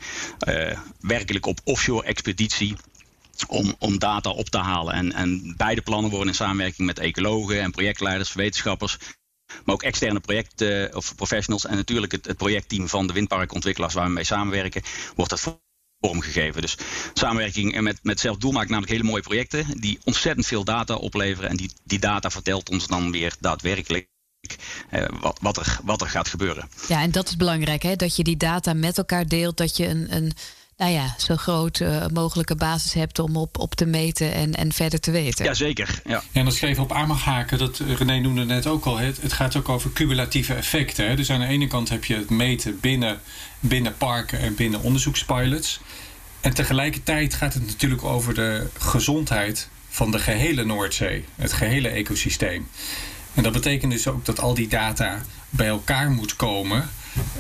Uh, 0.49 0.79
werkelijk 1.01 1.47
op 1.47 1.61
offshore 1.65 2.07
expeditie. 2.07 2.77
Om, 3.49 3.75
om 3.79 3.99
data 3.99 4.31
op 4.31 4.49
te 4.49 4.59
halen. 4.59 4.95
En, 4.95 5.13
en 5.13 5.55
beide 5.57 5.81
plannen 5.81 6.11
worden 6.11 6.29
in 6.29 6.35
samenwerking 6.35 6.87
met 6.87 6.99
ecologen 6.99 7.61
en 7.61 7.71
projectleiders, 7.71 8.33
wetenschappers, 8.33 8.97
maar 9.65 9.75
ook 9.75 9.83
externe 9.83 10.21
project 10.21 10.63
of 10.95 11.15
professionals 11.15 11.67
en 11.67 11.77
natuurlijk 11.77 12.13
het, 12.13 12.37
projectteam 12.37 12.89
van 12.89 13.07
de 13.07 13.13
windparkontwikkelaars 13.13 13.95
waar 13.95 14.07
we 14.07 14.13
mee 14.13 14.25
samenwerken, 14.25 14.83
wordt 15.15 15.31
dat 15.31 15.61
vormgegeven. 16.01 16.63
Dus 16.63 16.77
samenwerking 17.13 17.81
met, 17.81 17.99
met 18.03 18.21
zelfdoel 18.21 18.53
maakt 18.53 18.69
namelijk 18.69 18.93
hele 18.93 19.05
mooie 19.05 19.23
projecten 19.23 19.81
die 19.81 19.99
ontzettend 20.05 20.47
veel 20.47 20.65
data 20.65 20.95
opleveren 20.95 21.51
en 21.51 21.57
die, 21.57 21.73
die 21.85 21.99
data 21.99 22.31
vertelt 22.31 22.71
ons 22.71 22.87
dan 22.87 23.11
weer 23.11 23.35
daadwerkelijk 23.41 24.09
wat, 25.21 25.39
wat, 25.43 25.57
er, 25.57 25.79
wat 25.85 26.01
er 26.01 26.09
gaat 26.09 26.29
gebeuren. 26.29 26.69
Ja, 26.89 27.03
en 27.03 27.11
dat 27.11 27.29
is 27.29 27.37
belangrijk, 27.37 27.83
hè? 27.83 27.97
dat 27.97 28.17
je 28.17 28.25
die 28.25 28.37
data 28.37 28.73
met 28.73 28.99
elkaar 28.99 29.27
deelt, 29.27 29.57
dat 29.57 29.77
je 29.77 29.87
een, 29.89 30.15
een 30.15 30.33
nou 30.79 30.93
ja, 30.93 31.15
zo 31.19 31.37
groot 31.37 31.81
uh, 31.81 32.07
mogelijke 32.13 32.55
basis 32.55 32.93
hebt 32.93 33.19
om 33.19 33.37
op, 33.37 33.59
op 33.59 33.75
te 33.75 33.87
meten 33.87 34.33
en, 34.33 34.55
en 34.55 34.73
verder 34.73 35.01
te 35.01 35.11
weten. 35.11 35.45
Jazeker. 35.45 36.01
Ja, 36.05 36.11
ja 36.11 36.23
en 36.33 36.45
dat 36.45 36.55
schreef 36.55 36.79
op 36.79 36.93
aan 36.93 37.09
mag 37.09 37.25
haken, 37.25 37.59
dat 37.59 37.79
René 37.79 38.21
noemde 38.21 38.45
net 38.45 38.67
ook 38.67 38.85
al, 38.85 38.99
het, 38.99 39.23
het 39.23 39.33
gaat 39.33 39.57
ook 39.57 39.69
over 39.69 39.93
cumulatieve 39.93 40.55
effecten. 40.55 41.09
Hè? 41.09 41.17
Dus 41.17 41.31
aan 41.31 41.41
de 41.41 41.47
ene 41.47 41.67
kant 41.67 41.89
heb 41.89 42.05
je 42.05 42.15
het 42.15 42.31
meten 42.31 42.81
binnen, 42.81 43.21
binnen 43.61 43.97
parken 43.97 44.39
en 44.39 44.55
binnen 44.55 44.83
onderzoekspilots. 44.83 45.81
En 46.41 46.55
tegelijkertijd 46.55 47.35
gaat 47.35 47.55
het 47.55 47.67
natuurlijk 47.67 48.05
over 48.05 48.35
de 48.35 48.67
gezondheid 48.79 49.69
van 49.89 50.11
de 50.11 50.19
gehele 50.19 50.65
Noordzee, 50.65 51.25
het 51.37 51.53
gehele 51.53 51.89
ecosysteem. 51.89 52.69
En 53.39 53.45
dat 53.45 53.53
betekent 53.53 53.93
dus 53.93 54.07
ook 54.07 54.25
dat 54.25 54.41
al 54.41 54.55
die 54.55 54.69
data 54.69 55.23
bij 55.51 55.67
elkaar 55.67 56.11
moet 56.11 56.37
komen. 56.37 56.91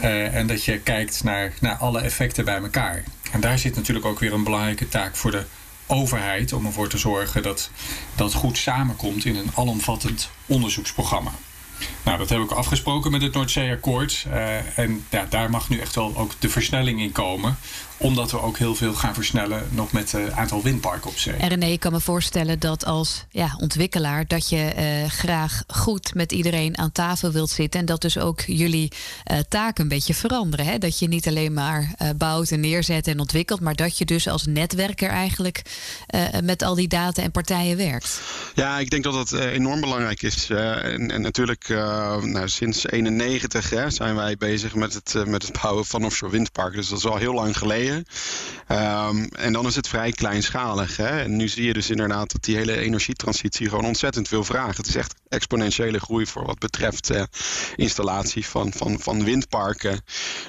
Uh, 0.02 0.35
en 0.35 0.47
dat 0.47 0.64
je 0.64 0.78
kijkt 0.78 1.25
naar, 1.25 1.52
naar 1.61 1.76
alle 1.76 2.00
effecten 2.00 2.45
bij 2.45 2.57
elkaar. 2.57 3.05
En 3.33 3.40
daar 3.40 3.59
zit 3.59 3.76
natuurlijk 3.76 4.07
ook 4.07 4.19
weer 4.19 4.33
een 4.33 4.45
belangrijke 4.45 4.88
taak 4.88 5.17
voor 5.17 5.31
de 5.31 5.45
overheid 5.87 6.52
om 6.52 6.67
ervoor 6.67 6.88
te 6.88 6.99
zorgen 6.99 7.43
dat 7.43 7.71
dat 8.14 8.35
goed 8.35 8.59
samenkomt 8.59 9.25
in 9.25 9.37
een 9.37 9.50
alomvattend 9.55 10.31
onderzoeksprogramma. 10.47 11.33
Nou, 12.04 12.18
dat 12.18 12.28
heb 12.28 12.40
ik 12.40 12.50
afgesproken 12.50 13.11
met 13.11 13.23
het 13.23 13.32
Noordzeeakkoord. 13.32 14.25
Uh, 14.28 14.78
en 14.78 15.04
ja, 15.11 15.26
daar 15.30 15.50
mag 15.50 15.68
nu 15.68 15.78
echt 15.78 15.94
wel 15.94 16.16
ook 16.16 16.32
de 16.38 16.49
versnelling 16.49 17.00
in 17.00 17.12
komen 17.12 17.56
omdat 17.99 18.30
we 18.30 18.40
ook 18.40 18.58
heel 18.58 18.75
veel 18.75 18.94
gaan 18.94 19.14
versnellen 19.14 19.68
nog 19.70 19.92
met 19.92 20.12
het 20.12 20.32
aantal 20.32 20.62
windparken 20.62 21.11
op 21.11 21.18
zee. 21.18 21.35
En 21.35 21.49
René, 21.49 21.66
ik 21.66 21.80
kan 21.80 21.92
me 21.92 22.00
voorstellen 22.00 22.58
dat 22.58 22.85
als 22.85 23.25
ja, 23.30 23.56
ontwikkelaar... 23.61 24.26
dat 24.26 24.49
je 24.49 24.73
uh, 24.78 25.11
graag 25.11 25.62
goed 25.66 26.14
met 26.14 26.32
iedereen 26.32 26.78
aan 26.78 26.92
tafel 26.92 27.32
wilt 27.32 27.50
zitten... 27.50 27.80
en 27.80 27.87
dat 27.87 28.00
dus 28.00 28.18
ook 28.18 28.40
jullie 28.40 28.92
uh, 29.32 29.38
taken 29.49 29.82
een 29.82 29.88
beetje 29.88 30.14
veranderen. 30.14 30.66
Hè? 30.66 30.78
Dat 30.78 30.99
je 30.99 31.08
niet 31.08 31.28
alleen 31.28 31.52
maar 31.52 31.94
uh, 32.02 32.08
bouwt 32.16 32.50
en 32.50 32.61
neerzet 32.61 33.06
en 33.06 33.20
ontwikkelt... 33.20 33.61
maar 33.61 33.75
dat 33.75 33.99
je 33.99 34.04
dus 34.04 34.28
als 34.28 34.47
netwerker 34.47 35.08
eigenlijk 35.08 35.62
met 36.42 36.62
al 36.62 36.75
die 36.75 36.88
data 36.88 37.23
en 37.23 37.30
partijen 37.30 37.76
werkt. 37.76 38.20
Ja, 38.54 38.78
ik 38.78 38.90
denk 38.90 39.04
dat 39.04 39.12
dat 39.12 39.40
enorm 39.40 39.80
belangrijk 39.80 40.23
is. 40.23 40.50
En, 40.50 41.11
en, 41.11 41.20
natuurlijk, 41.20 41.67
nou, 41.68 42.48
sinds 42.48 42.87
91 42.87 43.92
zijn 43.92 44.14
wij 44.14 44.37
bezig 44.37 44.75
met 44.75 44.94
het, 44.94 45.26
met 45.26 45.42
het 45.42 45.60
bouwen 45.62 45.84
van 45.84 46.04
offshore 46.04 46.32
windparken. 46.32 46.76
Dus 46.76 46.88
dat 46.88 46.98
is 46.98 47.06
al 47.06 47.16
heel 47.16 47.34
lang 47.34 47.58
geleden. 47.58 48.06
Um, 48.68 49.25
en 49.25 49.52
dan 49.52 49.66
is 49.66 49.76
het 49.76 49.88
vrij 49.88 50.10
kleinschalig. 50.10 50.96
Hè? 50.96 51.20
En 51.20 51.37
nu 51.37 51.48
zie 51.48 51.64
je 51.64 51.72
dus 51.72 51.90
inderdaad 51.90 52.32
dat 52.32 52.44
die 52.44 52.56
hele 52.56 52.76
energietransitie 52.76 53.68
gewoon 53.68 53.84
ontzettend 53.84 54.28
veel 54.28 54.44
vraagt. 54.44 54.76
Het 54.76 54.87
is 54.87 54.96
echt 54.96 55.14
exponentiële 55.28 55.98
groei 55.98 56.26
voor 56.26 56.44
wat 56.44 56.58
betreft 56.58 57.10
uh, 57.10 57.22
installatie 57.76 58.46
van, 58.46 58.72
van, 58.72 59.00
van 59.00 59.25
windparken. 59.25 60.00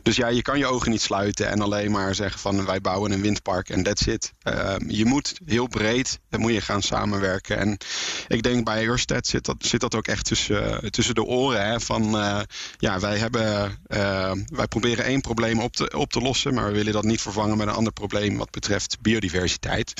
Dus 0.03 0.15
ja, 0.15 0.27
je 0.27 0.41
kan 0.41 0.58
je 0.58 0.65
ogen 0.65 0.91
niet 0.91 1.01
sluiten 1.01 1.48
en 1.48 1.62
alleen 1.62 1.91
maar 1.91 2.15
zeggen 2.15 2.39
van 2.39 2.65
wij 2.65 2.82
bouwen 2.82 3.12
een 3.12 3.22
windpark 3.22 3.70
en 3.70 3.84
that's 3.84 4.06
it. 4.06 4.34
Uh, 4.44 4.75
je 4.88 5.06
moet 5.06 5.39
heel 5.46 5.68
breed, 5.68 6.20
dan 6.29 6.39
moet 6.39 6.53
je 6.53 6.62
gaan 6.62 6.82
samenwerken. 6.82 7.58
En 7.58 7.77
ik 8.27 8.44
denk 8.44 8.65
bij 8.65 8.86
Ørsted 8.86 9.27
zit 9.27 9.46
dat, 9.46 9.56
zit 9.60 9.79
dat 9.79 9.96
ook 9.96 10.08
echt 10.08 10.25
tussen, 10.25 10.84
uh, 10.84 10.89
tussen 10.89 11.15
de 11.15 11.24
oren. 11.24 11.65
Hè, 11.65 11.79
van 11.79 12.15
uh, 12.15 12.39
ja, 12.77 13.00
wij, 13.00 13.18
hebben, 13.18 13.77
wij 14.46 14.68
proberen 14.70 15.06
één 15.06 15.22
probleem 15.22 15.60
op 15.60 15.75
te, 15.75 15.98
op 15.98 16.12
te 16.12 16.20
lossen, 16.20 16.53
maar 16.53 16.65
we 16.65 16.74
willen 16.74 16.94
dat 16.94 17.03
niet 17.03 17.22
vervangen 17.22 17.58
met 17.58 17.68
een 17.68 17.74
ander 17.74 17.94
probleem 17.94 18.38
wat 18.38 18.51
betreft 18.51 18.98
biodiversiteit. 19.01 19.94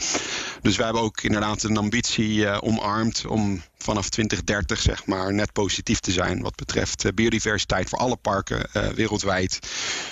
Dus 0.62 0.76
wij 0.76 0.86
hebben 0.86 1.04
ook 1.04 1.22
inderdaad 1.22 1.64
een 1.64 1.78
ambitie 1.78 2.62
omarmd 2.62 3.26
om 3.26 3.62
vanaf 3.84 4.10
2030 4.10 4.80
zeg 4.80 5.06
maar 5.06 5.34
net 5.34 5.54
positief 5.54 6.00
te 6.00 6.12
zijn 6.12 6.42
wat 6.42 6.56
betreft 6.56 7.06
uh, 7.06 7.12
biodiversiteit 7.12 7.90
voor 7.90 8.00
alle 8.00 8.16
parken 8.16 8.68
uh, 8.74 8.88
wereldwijd. 8.88 9.60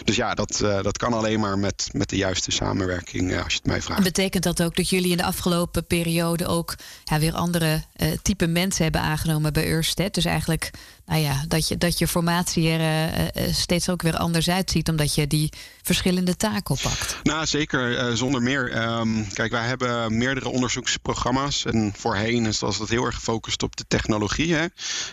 Dus 0.04 0.16
ja, 0.16 0.34
dat, 0.34 0.60
uh, 0.64 0.82
dat 0.82 0.98
kan 0.98 1.14
alleen 1.14 1.40
maar 1.40 1.60
met, 1.60 1.90
met 1.92 2.10
de 2.10 2.16
juiste 2.16 2.52
samenwerking 2.52 3.44
als 3.44 3.54
je 3.54 3.60
het 3.60 3.68
mij 3.68 3.82
vraagt. 3.82 4.00
En 4.00 4.06
betekent 4.06 4.44
dat 4.44 4.62
ook 4.64 4.76
dat 4.76 4.90
jullie 4.90 5.12
in 5.12 5.18
de 5.18 5.24
afgelopen 5.24 5.88
periode 5.88 6.46
ook 6.46 6.76
weer 7.20 7.34
andere 7.34 7.84
type 8.22 8.48
mensen 8.48 8.84
hebben 8.84 9.02
aangenomen 9.02 9.54
bij 9.54 9.72
Ørsted? 9.72 10.14
Dus 10.14 10.26
eigenlijk 10.26 10.72
nou 11.08 11.22
ja, 11.22 11.44
dat, 11.48 11.68
je, 11.68 11.78
dat 11.78 11.98
je 11.98 12.08
formatie 12.08 12.70
er 12.70 13.32
steeds 13.54 13.90
ook 13.90 14.02
weer 14.02 14.18
anders 14.18 14.50
uitziet, 14.50 14.90
omdat 14.90 15.16
je 15.16 15.28
die 15.28 15.52
verschillende 15.82 16.36
taken 16.36 16.76
oppakt. 16.76 17.20
Nou, 17.24 17.46
zeker, 17.46 18.18
zonder 18.18 18.42
meer. 18.42 18.90
Um, 18.90 19.28
kijk, 19.34 19.52
wij 19.52 19.66
hebben 19.66 20.18
meerdere 20.18 20.50
onderzoeksprogramma's 20.50 21.66
en 21.66 21.94
voorheen 21.98 22.46
is 22.46 22.60
dat 22.60 22.90
heel 22.90 23.06
erg 23.06 23.16
gefocust 23.16 23.64
op 23.64 23.76
de 23.76 23.86
technologie. 23.88 24.54
Hè? 24.54 24.66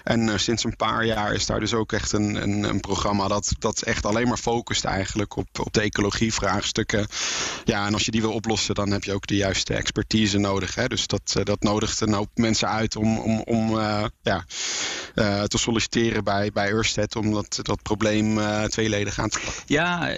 En 0.02 0.40
sinds 0.40 0.64
een 0.64 0.76
paar 0.76 1.04
jaar 1.04 1.34
is 1.34 1.46
daar 1.46 1.60
dus 1.60 1.74
ook 1.74 1.92
echt 1.92 2.12
een, 2.12 2.42
een, 2.42 2.62
een, 2.62 2.80
programma 2.80 3.28
dat, 3.28 3.52
dat 3.58 3.82
echt 3.82 4.06
alleen 4.06 4.28
maar 4.28 4.36
focust 4.36 4.84
eigenlijk 4.84 5.36
op, 5.36 5.48
op 5.60 5.72
de 5.72 5.80
ecologie-vraagstukken. 5.80 7.06
Ja, 7.64 7.86
en 7.86 7.92
als 7.92 8.04
je 8.04 8.10
die 8.10 8.20
wil 8.20 8.32
oplossen, 8.32 8.74
dan 8.74 8.90
heb 8.90 9.04
je 9.04 9.12
ook 9.12 9.26
de 9.26 9.36
juiste 9.36 9.74
expertise 9.74 10.38
nodig. 10.38 10.74
Hè? 10.74 10.86
Dus 10.86 11.06
dat, 11.06 11.36
dat 11.42 11.62
nodigt 11.62 12.00
een 12.00 12.12
hoop 12.12 12.30
mensen 12.34 12.68
uit 12.68 12.96
om, 12.96 13.18
om, 13.18 13.40
om 13.40 13.78
ja, 14.22 14.44
te 15.46 15.58
solliciteren 15.58 15.83
bij, 16.24 16.50
bij 16.52 16.72
Ørsted 16.72 17.16
om 17.16 17.32
dat, 17.32 17.62
probleem 17.82 18.40
tweeledig 18.68 19.18
aan 19.18 19.28
te 19.28 19.38
pakken. 19.44 19.62
Ja, 19.66 20.08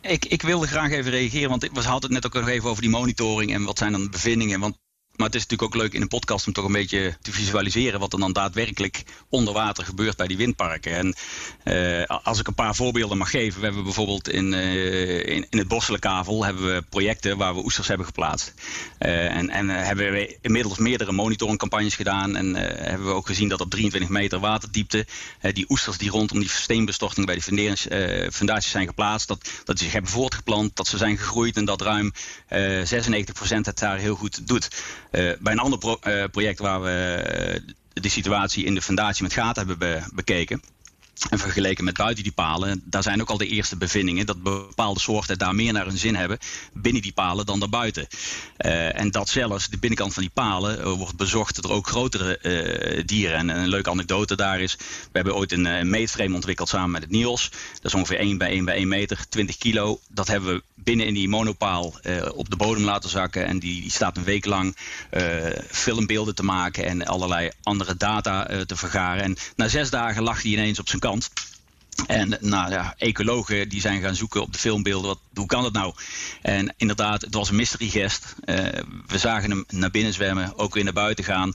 ik, 0.00 0.24
ik 0.24 0.42
wilde 0.42 0.66
graag 0.66 0.90
even 0.90 1.10
reageren, 1.10 1.48
want 1.48 1.62
we 1.72 1.80
hadden 1.80 2.12
het 2.12 2.22
net 2.22 2.26
ook 2.26 2.42
nog 2.42 2.48
even 2.48 2.70
over 2.70 2.82
die 2.82 2.90
monitoring 2.90 3.52
en 3.52 3.64
wat 3.64 3.78
zijn 3.78 3.92
dan 3.92 4.02
de 4.02 4.08
bevindingen. 4.08 4.60
Want 4.60 4.76
maar 5.16 5.26
het 5.26 5.34
is 5.34 5.42
natuurlijk 5.42 5.74
ook 5.74 5.82
leuk 5.82 5.92
in 5.92 6.02
een 6.02 6.08
podcast 6.08 6.46
om 6.46 6.52
toch 6.52 6.64
een 6.64 6.72
beetje 6.72 7.16
te 7.22 7.32
visualiseren 7.32 8.00
wat 8.00 8.12
er 8.12 8.18
dan 8.18 8.32
daadwerkelijk 8.32 9.02
onder 9.28 9.54
water 9.54 9.84
gebeurt 9.84 10.16
bij 10.16 10.26
die 10.26 10.36
windparken. 10.36 10.92
En 10.92 11.14
uh, 11.64 12.16
als 12.22 12.40
ik 12.40 12.46
een 12.46 12.54
paar 12.54 12.74
voorbeelden 12.74 13.18
mag 13.18 13.30
geven, 13.30 13.58
we 13.60 13.66
hebben 13.66 13.84
bijvoorbeeld 13.84 14.28
in, 14.28 14.52
uh, 14.52 15.26
in, 15.26 15.46
het 15.50 15.68
Bosselijkavel 15.68 16.44
hebben 16.44 16.74
we 16.74 16.82
projecten 16.90 17.36
waar 17.36 17.54
we 17.54 17.64
oesters 17.64 17.88
hebben 17.88 18.06
geplaatst. 18.06 18.54
Uh, 18.98 19.36
en, 19.36 19.50
en 19.50 19.68
hebben 19.68 20.12
we 20.12 20.38
inmiddels 20.40 20.78
meerdere 20.78 21.12
monitoringcampagnes 21.12 21.94
gedaan 21.94 22.36
en 22.36 22.54
hebben 22.54 23.06
we 23.06 23.12
ook 23.12 23.26
gezien 23.26 23.48
dat 23.48 23.60
op 23.60 23.70
23 23.70 24.10
meter 24.10 24.38
waterdiepte 24.38 25.06
die 25.52 25.64
oesters 25.68 25.98
die 25.98 26.10
rondom 26.10 26.38
die 26.38 26.48
steenbestorting 26.48 27.26
bij 27.26 27.34
de 27.34 28.28
fundaties 28.32 28.70
zijn 28.70 28.86
geplaatst, 28.86 29.28
dat, 29.28 29.50
dat 29.64 29.76
die 29.76 29.84
zich 29.84 29.92
hebben 29.92 30.10
voortgeplant, 30.10 30.76
dat 30.76 30.86
ze 30.86 30.96
zijn 30.96 31.18
gegroeid 31.18 31.56
en 31.56 31.64
dat 31.64 31.80
ruim 31.80 32.12
96% 32.12 32.54
het 33.60 33.78
daar 33.78 33.98
heel 33.98 34.14
goed 34.14 34.46
doet. 34.46 34.68
Eh, 35.14 35.32
bij 35.40 35.52
een 35.52 35.58
ander 35.58 35.98
eh, 36.00 36.24
project 36.30 36.58
waar 36.58 36.82
we 36.82 36.90
eh, 36.90 37.60
de 37.92 38.08
situatie 38.08 38.64
in 38.64 38.74
de 38.74 38.82
fundatie 38.82 39.22
met 39.22 39.32
gaten 39.32 39.66
hebben 39.66 40.04
bekeken. 40.14 40.62
En 41.30 41.38
vergeleken 41.38 41.84
met 41.84 41.96
buiten 41.96 42.22
die 42.22 42.32
palen, 42.32 42.82
daar 42.84 43.02
zijn 43.02 43.20
ook 43.20 43.30
al 43.30 43.36
de 43.36 43.46
eerste 43.46 43.76
bevindingen 43.76 44.26
dat 44.26 44.42
bepaalde 44.42 45.00
soorten 45.00 45.38
daar 45.38 45.54
meer 45.54 45.72
naar 45.72 45.86
hun 45.86 45.98
zin 45.98 46.14
hebben 46.14 46.38
binnen 46.72 47.02
die 47.02 47.12
palen 47.12 47.46
dan 47.46 47.60
daarbuiten. 47.60 48.06
Uh, 48.58 49.00
en 49.00 49.10
dat 49.10 49.28
zelfs 49.28 49.68
de 49.68 49.78
binnenkant 49.78 50.14
van 50.14 50.22
die 50.22 50.32
palen 50.34 50.78
uh, 50.78 50.92
wordt 50.92 51.16
bezocht 51.16 51.62
door 51.62 51.70
ook 51.70 51.86
grotere 51.86 52.38
uh, 52.42 53.02
dieren. 53.06 53.36
En 53.36 53.48
een 53.48 53.68
leuke 53.68 53.90
anekdote 53.90 54.36
daar 54.36 54.60
is: 54.60 54.76
we 54.76 55.10
hebben 55.12 55.34
ooit 55.34 55.52
een, 55.52 55.64
een 55.64 55.90
meetframe 55.90 56.34
ontwikkeld 56.34 56.68
samen 56.68 56.90
met 56.90 57.02
het 57.02 57.10
NIOS. 57.10 57.50
Dat 57.50 57.84
is 57.84 57.94
ongeveer 57.94 58.18
1 58.18 58.38
bij 58.38 58.48
1 58.48 58.64
bij 58.64 58.74
1 58.74 58.88
meter, 58.88 59.28
20 59.28 59.56
kilo. 59.56 60.00
Dat 60.08 60.28
hebben 60.28 60.54
we 60.54 60.62
binnen 60.74 61.06
in 61.06 61.14
die 61.14 61.28
monopaal 61.28 61.94
op 62.34 62.50
de 62.50 62.56
bodem 62.56 62.84
laten 62.84 63.10
zakken. 63.10 63.46
En 63.46 63.58
die, 63.58 63.80
die 63.80 63.90
staat 63.90 64.16
een 64.16 64.24
week 64.24 64.44
lang 64.44 64.76
filmbeelden 65.70 66.34
te 66.34 66.44
maken 66.44 66.84
en 66.84 67.06
allerlei 67.06 67.50
andere 67.62 67.96
data 67.96 68.64
te 68.66 68.76
vergaren. 68.76 69.22
En 69.22 69.36
na 69.56 69.68
zes 69.68 69.90
dagen 69.90 70.22
lag 70.22 70.42
hij 70.42 70.50
ineens 70.50 70.78
op 70.78 70.88
zijn 70.88 71.00
kant. 71.04 71.30
En 72.06 72.38
nou 72.40 72.70
ja, 72.70 72.94
ecologen 72.98 73.68
die 73.68 73.80
zijn 73.80 74.02
gaan 74.02 74.14
zoeken 74.14 74.42
op 74.42 74.52
de 74.52 74.58
filmbeelden, 74.58 75.08
wat, 75.08 75.18
hoe 75.34 75.46
kan 75.46 75.62
dat 75.62 75.72
nou? 75.72 75.94
En 76.42 76.74
inderdaad, 76.76 77.20
het 77.20 77.34
was 77.34 77.48
een 77.48 77.56
mystery 77.56 77.88
guest. 77.88 78.34
Uh, 78.44 78.56
we 79.06 79.18
zagen 79.18 79.50
hem 79.50 79.64
naar 79.68 79.90
binnen 79.90 80.12
zwemmen, 80.12 80.58
ook 80.58 80.74
weer 80.74 80.84
naar 80.84 80.92
buiten 80.92 81.24
gaan. 81.24 81.52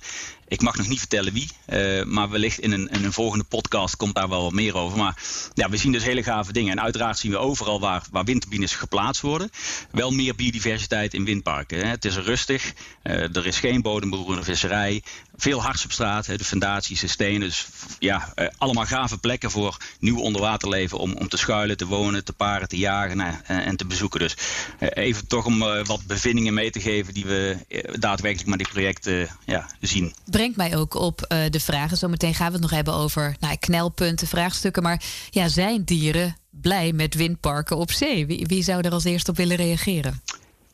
Ik 0.47 0.61
mag 0.61 0.77
nog 0.77 0.87
niet 0.87 0.99
vertellen 0.99 1.33
wie, 1.33 1.49
uh, 1.69 2.03
maar 2.03 2.29
wellicht 2.29 2.59
in 2.59 2.71
een, 2.71 2.87
in 2.87 3.03
een 3.03 3.13
volgende 3.13 3.43
podcast 3.43 3.95
komt 3.95 4.15
daar 4.15 4.29
wel 4.29 4.43
wat 4.43 4.51
meer 4.51 4.75
over. 4.75 4.97
Maar 4.97 5.23
ja, 5.53 5.69
we 5.69 5.77
zien 5.77 5.91
dus 5.91 6.03
hele 6.03 6.23
gave 6.23 6.53
dingen. 6.53 6.71
En 6.71 6.81
uiteraard 6.81 7.17
zien 7.17 7.31
we 7.31 7.37
overal 7.37 7.79
waar, 7.79 8.03
waar 8.11 8.23
windturbines 8.23 8.75
geplaatst 8.75 9.21
worden, 9.21 9.49
wel 9.91 10.11
meer 10.11 10.35
biodiversiteit 10.35 11.13
in 11.13 11.25
windparken. 11.25 11.77
Hè. 11.77 11.85
Het 11.85 12.05
is 12.05 12.15
rustig, 12.15 12.73
uh, 13.03 13.35
er 13.35 13.47
is 13.47 13.59
geen 13.59 13.81
bodemberoerende 13.81 14.43
visserij, 14.43 15.03
veel 15.39 15.61
hardsubstraat, 15.61 16.25
hè, 16.25 16.37
de 16.37 16.43
fundaties, 16.43 16.99
de 16.99 17.07
stenen. 17.07 17.47
Dus 17.47 17.67
ja, 17.99 18.33
uh, 18.35 18.47
allemaal 18.57 18.85
gave 18.85 19.17
plekken 19.17 19.51
voor 19.51 19.77
nieuw 19.99 20.19
onderwaterleven 20.19 20.97
om, 20.97 21.13
om 21.13 21.27
te 21.27 21.37
schuilen, 21.37 21.77
te 21.77 21.85
wonen, 21.85 22.23
te 22.23 22.33
paren, 22.33 22.67
te 22.67 22.77
jagen 22.77 23.17
nou, 23.17 23.33
en, 23.43 23.63
en, 23.63 23.75
te 23.75 23.85
bezoeken. 23.85 24.19
Dus 24.19 24.37
even 24.79 25.27
toch 25.27 25.45
om 25.45 25.59
wat 25.59 26.05
bevindingen 26.07 26.53
mee 26.53 26.71
te 26.71 26.81
geven 26.81 27.13
die 27.13 27.25
we 27.25 27.57
daadwerkelijk 27.99 28.49
met 28.49 28.59
die 28.59 28.67
projecten 28.67 29.29
ja, 29.45 29.69
zien 29.79 30.13
brengt 30.25 30.57
mij 30.57 30.77
ook 30.77 30.93
op 30.93 31.25
de 31.49 31.59
vragen. 31.59 31.97
Zometeen 31.97 32.35
gaan 32.35 32.47
we 32.47 32.53
het 32.53 32.61
nog 32.61 32.71
hebben 32.71 32.93
over 32.93 33.35
nou, 33.39 33.57
knelpunten, 33.57 34.27
vraagstukken. 34.27 34.83
Maar 34.83 35.03
ja, 35.29 35.47
zijn 35.47 35.83
dieren 35.83 36.37
blij 36.49 36.91
met 36.91 37.15
windparken 37.15 37.77
op 37.77 37.91
zee? 37.91 38.25
Wie, 38.25 38.45
wie 38.47 38.63
zou 38.63 38.81
er 38.81 38.91
als 38.91 39.03
eerste 39.03 39.31
op 39.31 39.37
willen 39.37 39.57
reageren? 39.57 40.21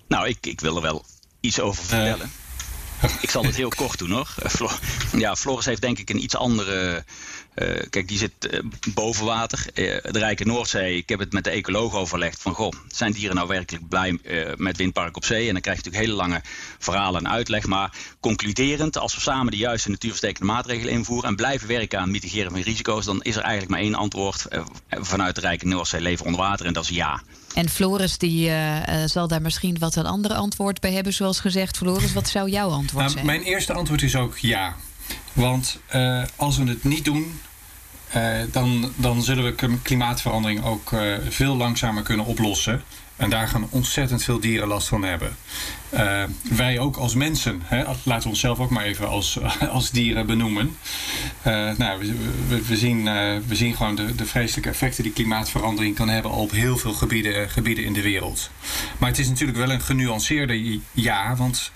Nou, 0.08 0.28
ik, 0.28 0.38
ik 0.42 0.60
wil 0.60 0.76
er 0.76 0.82
wel 0.82 1.06
iets 1.40 1.60
over 1.60 1.84
vertellen. 1.84 2.26
Uh. 2.26 2.45
Ik 3.22 3.30
zal 3.30 3.46
het 3.46 3.56
heel 3.56 3.70
kort 3.70 3.98
doen 3.98 4.12
hoor. 4.12 4.34
Ja, 5.18 5.36
Floris 5.36 5.66
heeft 5.66 5.82
denk 5.82 6.00
ik 6.00 6.10
een 6.10 6.24
iets 6.24 6.36
andere 6.36 7.04
uh, 7.56 7.82
kijk, 7.90 8.08
die 8.08 8.18
zit 8.18 8.32
uh, 8.52 8.60
boven 8.94 9.26
water. 9.26 9.60
Uh, 9.60 9.98
de 10.12 10.20
Rijke 10.20 10.46
Noordzee, 10.46 10.98
ik 10.98 11.10
heb 11.10 11.20
het 11.20 11.34
met 11.34 11.44
de 11.44 11.50
ecoloog 11.50 11.94
overlegd 11.94 12.42
van... 12.42 12.54
goh, 12.54 12.72
zijn 12.88 13.12
dieren 13.12 13.36
nou 13.36 13.48
werkelijk 13.48 13.88
blij 13.88 14.20
met 14.56 14.78
windpark 14.78 15.16
op 15.16 15.26
zee? 15.26 15.48
En 15.48 15.54
dan 15.54 15.62
krijg 15.62 15.78
je 15.78 15.84
natuurlijk 15.84 16.12
hele 16.12 16.28
lange 16.28 16.42
verhalen 16.80 17.26
en 17.26 17.32
uitleg. 17.32 17.66
Maar 17.66 17.92
concluderend, 18.20 18.98
als 18.98 19.16
we 19.16 19.22
samen 19.22 19.52
de 19.52 19.58
juiste 19.58 19.90
natuurverstekende 19.90 20.52
maatregelen 20.52 20.94
invoeren... 20.94 21.30
en 21.30 21.36
blijven 21.36 21.68
werken 21.68 22.00
aan 22.00 22.12
mitigeren 22.12 22.52
van 22.52 22.62
risico's... 22.62 23.06
dan 23.06 23.22
is 23.22 23.36
er 23.36 23.42
eigenlijk 23.42 23.72
maar 23.72 23.82
één 23.82 23.96
antwoord 23.96 24.46
vanuit 24.90 25.36
de 25.36 25.42
Rijke 25.42 25.68
Noordzee 25.68 26.02
leven 26.02 26.26
onder 26.26 26.42
water. 26.42 26.66
En 26.66 26.74
dat 26.74 26.84
is 26.84 26.90
ja. 26.90 27.22
En 27.54 27.70
Floris 27.70 28.18
die, 28.18 28.52
zal 29.06 29.28
daar 29.28 29.42
misschien 29.42 29.80
wat 29.80 29.96
een 29.96 30.06
andere 30.06 30.34
antwoord 30.34 30.80
bij 30.80 30.92
hebben, 30.92 31.14
zoals 31.14 31.40
gezegd. 31.40 31.78
Floris, 31.78 32.14
wat 32.14 32.28
zou 32.28 32.50
jouw 32.50 32.70
antwoord 32.70 33.04
nou, 33.04 33.10
zijn? 33.10 33.26
Mijn 33.26 33.42
eerste 33.42 33.74
antwoord 33.74 34.02
is 34.02 34.16
ook 34.16 34.38
ja. 34.38 34.76
Want 35.36 35.80
uh, 35.96 36.24
als 36.36 36.58
we 36.58 36.64
het 36.64 36.84
niet 36.84 37.06
doen, 37.06 37.40
uh, 38.16 38.38
dan, 38.52 38.92
dan 38.96 39.24
zullen 39.24 39.44
we 39.44 39.80
klimaatverandering 39.82 40.64
ook 40.64 40.92
uh, 40.92 41.16
veel 41.30 41.56
langzamer 41.56 42.04
kunnen 42.04 42.26
oplossen. 42.26 42.84
En 43.16 43.30
daar 43.30 43.48
gaan 43.48 43.68
ontzettend 43.70 44.24
veel 44.24 44.40
dieren 44.40 44.68
last 44.68 44.88
van 44.88 45.04
hebben. 45.04 45.36
Uh, 45.94 46.24
wij 46.42 46.80
ook 46.80 46.98
als 46.98 47.16
mensen, 47.16 47.62
hè, 47.64 47.84
laten 48.04 48.24
we 48.24 48.30
onszelf 48.30 48.60
ook 48.60 48.70
maar 48.70 48.84
even 48.84 49.08
als, 49.08 49.40
als 49.72 49.92
dieren 49.92 50.26
benoemen. 50.26 50.78
Uh, 51.48 51.72
nou, 51.78 52.00
we, 52.48 52.66
we, 52.66 52.78
zien, 52.78 52.98
uh, 52.98 53.38
we 53.48 53.56
zien 53.56 53.76
gewoon 53.76 53.96
de, 53.96 54.16
de 54.16 54.26
vreselijke 54.26 54.70
effecten 54.70 55.04
die 55.04 55.12
klimaatverandering 55.12 55.96
kan 55.96 56.10
hebben 56.10 56.32
op 56.32 56.52
heel 56.52 56.78
veel 56.78 56.94
gebieden, 56.94 57.50
gebieden 57.50 57.84
in 57.84 57.94
de 57.94 58.02
wereld. 58.02 58.50
Maar 58.98 59.10
het 59.10 59.20
is 59.20 59.28
natuurlijk 59.28 59.58
wel 59.58 59.72
een 59.72 59.82
genuanceerde 59.82 60.80
ja, 60.92 61.36
want 61.36 61.72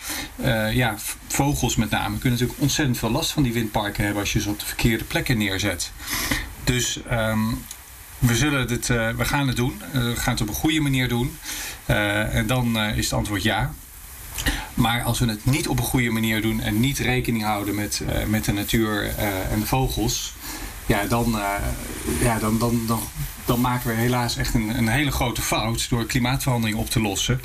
ja, 0.72 0.96
vogels 1.28 1.76
met 1.76 1.90
name 1.90 2.18
kunnen 2.18 2.40
natuurlijk 2.40 2.62
ontzettend 2.62 2.98
veel 2.98 3.12
last 3.12 3.32
van 3.32 3.44
die 3.44 3.54
windparken 3.54 4.04
hebben 4.04 4.22
als 4.22 4.34
je 4.34 4.42
ze 4.42 4.50
op 4.50 4.60
de 4.60 4.66
verkeerde 4.66 5.04
plekken 5.04 5.38
neerzet. 5.38 5.92
Dus 6.64 7.00
um, 7.12 7.62
we, 8.20 8.36
zullen 8.36 8.68
dit, 8.68 8.90
uh, 8.90 9.10
we 9.10 9.26
gaan 9.26 9.48
het 9.48 9.56
doen. 9.56 9.82
Uh, 9.88 10.04
we 10.04 10.16
gaan 10.16 10.34
het 10.34 10.42
op 10.42 10.48
een 10.48 10.54
goede 10.54 10.80
manier 10.80 11.08
doen. 11.08 11.38
Uh, 11.90 12.36
en 12.36 12.48
dan 12.48 12.78
is 12.78 13.04
het 13.04 13.14
antwoord 13.14 13.44
ja. 13.44 13.72
Maar 14.74 15.04
als 15.04 15.20
we 15.20 15.26
het 15.26 15.46
niet 15.46 15.68
op 15.68 15.78
een 15.78 15.86
goede 15.86 16.10
manier 16.10 16.42
doen 16.42 16.62
en 16.62 16.80
niet 16.80 16.98
rekening 16.98 17.44
houden 17.44 17.76
met, 17.76 18.02
met 18.28 18.46
de 18.46 18.54
natuur 18.54 19.16
en 19.52 19.60
de 19.60 19.66
vogels, 19.66 20.34
ja, 20.86 21.06
dan, 21.06 21.40
ja, 22.22 22.40
dan, 22.40 22.60
dan, 22.60 22.82
dan, 22.88 23.00
dan 23.46 23.62
maken 23.62 23.90
we 23.90 23.96
helaas 23.96 24.38
echt 24.38 24.54
een, 24.54 24.78
een 24.78 24.88
hele 24.88 25.12
grote 25.12 25.42
fout 25.42 25.90
door 25.90 26.06
klimaatverandering 26.06 26.78
op 26.78 26.90
te 26.90 27.02
lossen. 27.02 27.42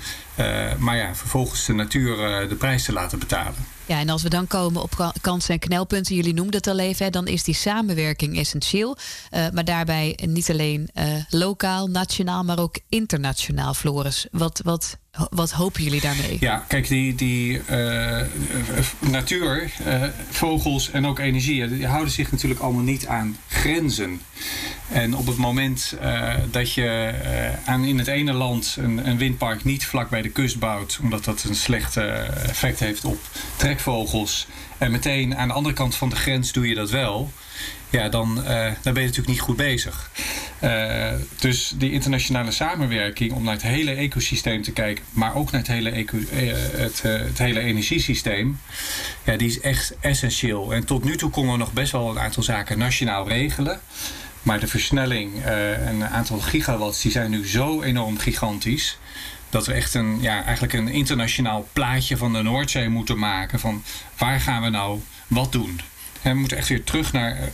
Maar 0.79 0.97
ja, 0.97 1.15
vervolgens 1.15 1.67
de 1.67 1.73
natuur 1.73 2.17
de 2.49 2.55
prijs 2.55 2.85
te 2.85 2.93
laten 2.93 3.19
betalen. 3.19 3.73
Ja, 3.87 3.99
en 3.99 4.09
als 4.09 4.23
we 4.23 4.29
dan 4.29 4.47
komen 4.47 4.83
op 4.83 5.13
kansen 5.21 5.55
en 5.55 5.61
knelpunten, 5.61 6.15
jullie 6.15 6.35
noemden 6.35 6.57
het 6.57 6.67
al 6.67 6.79
even, 6.79 7.05
hè, 7.05 7.11
dan 7.11 7.27
is 7.27 7.43
die 7.43 7.55
samenwerking 7.55 8.39
essentieel. 8.39 8.97
Uh, 9.31 9.47
maar 9.53 9.65
daarbij 9.65 10.19
niet 10.27 10.51
alleen 10.51 10.89
uh, 10.95 11.05
lokaal, 11.29 11.87
nationaal, 11.87 12.45
maar 12.45 12.59
ook 12.59 12.79
internationaal, 12.89 13.75
Floris. 13.75 14.27
Wat, 14.31 14.61
wat, 14.65 14.99
wat 15.31 15.51
hopen 15.51 15.83
jullie 15.83 16.01
daarmee? 16.01 16.37
Ja, 16.41 16.65
kijk, 16.69 16.89
die, 16.89 17.15
die 17.15 17.61
uh, 17.71 18.21
natuur, 18.99 19.73
vogels 20.31 20.91
en 20.91 21.07
ook 21.07 21.19
energie, 21.19 21.69
die 21.69 21.87
houden 21.87 22.13
zich 22.13 22.33
natuurlijk 22.33 22.61
allemaal 22.61 22.83
niet 22.83 23.07
aan 23.07 23.37
grenzen. 23.49 24.21
En 24.89 25.17
op 25.17 25.27
het 25.27 25.37
moment 25.37 25.97
dat 26.51 26.73
je 26.73 27.15
aan 27.65 27.85
in 27.85 27.99
het 27.99 28.07
ene 28.07 28.33
land 28.33 28.77
een, 28.79 29.09
een 29.09 29.19
windpark 29.19 29.65
niet 29.65 29.87
vlak 29.87 30.11
bij 30.11 30.23
de 30.25 30.31
kust 30.31 30.59
bouwt, 30.59 30.99
omdat 31.03 31.25
dat 31.25 31.45
een 31.45 31.55
slecht 31.55 31.97
effect 31.97 32.81
heeft 32.81 33.05
op 33.05 33.19
trekvogels. 33.57 34.47
En 34.79 34.91
meteen 34.91 35.37
aan 35.37 35.49
de 35.49 35.55
andere 35.55 35.75
kant 35.75 35.95
van 35.95 36.09
de 36.09 36.17
grens 36.17 36.53
doe 36.53 36.69
je 36.69 36.75
dat 36.75 36.91
wel. 36.91 37.33
Ja, 37.95 38.09
dan, 38.09 38.39
uh, 38.39 38.45
dan 38.83 38.93
ben 38.93 39.03
je 39.03 39.09
natuurlijk 39.09 39.29
niet 39.29 39.41
goed 39.41 39.57
bezig. 39.57 40.11
Uh, 40.61 41.13
dus 41.39 41.73
die 41.77 41.93
internationale 41.93 42.51
samenwerking 42.51 43.33
om 43.33 43.45
naar 43.45 43.53
het 43.53 43.63
hele 43.63 43.93
ecosysteem 43.93 44.63
te 44.63 44.73
kijken, 44.73 45.05
maar 45.11 45.35
ook 45.35 45.51
naar 45.51 45.61
het 45.61 45.71
hele, 45.71 45.91
eco, 45.91 46.17
uh, 46.17 46.53
het, 46.73 47.03
het, 47.03 47.39
hele 47.39 47.61
energiesysteem, 47.61 48.61
ja, 49.25 49.37
die 49.37 49.49
is 49.49 49.61
echt 49.61 49.95
essentieel. 50.01 50.73
En 50.73 50.85
tot 50.85 51.05
nu 51.05 51.17
toe 51.17 51.31
konden 51.31 51.53
we 51.53 51.59
nog 51.59 51.73
best 51.73 51.93
wel 51.93 52.11
een 52.11 52.19
aantal 52.19 52.43
zaken 52.43 52.79
nationaal 52.79 53.29
regelen. 53.29 53.81
Maar 54.43 54.61
de 54.61 54.67
versnelling 54.67 55.45
en 55.45 55.95
een 55.95 56.07
aantal 56.07 56.41
gigawatts 56.41 57.03
die 57.03 57.11
zijn 57.11 57.31
nu 57.31 57.49
zo 57.49 57.83
enorm 57.83 58.19
gigantisch 58.19 58.99
dat 59.55 59.67
we 59.67 59.73
echt 59.73 59.95
een, 59.95 60.21
ja, 60.21 60.43
eigenlijk 60.43 60.73
een 60.73 60.89
internationaal 60.89 61.69
plaatje 61.73 62.17
van 62.17 62.33
de 62.33 62.43
Noordzee 62.43 62.89
moeten 62.89 63.19
maken. 63.19 63.61
Van 63.61 63.83
waar 64.19 64.41
gaan 64.41 64.63
we 64.63 64.69
nou 64.69 65.01
wat 65.27 65.53
doen? 65.53 65.81
En 66.23 66.33
we 66.33 66.39
moeten 66.39 66.57
echt 66.57 66.69
weer 66.69 66.85
terug 66.85 67.13
naar 67.13 67.37
eh, 67.37 67.47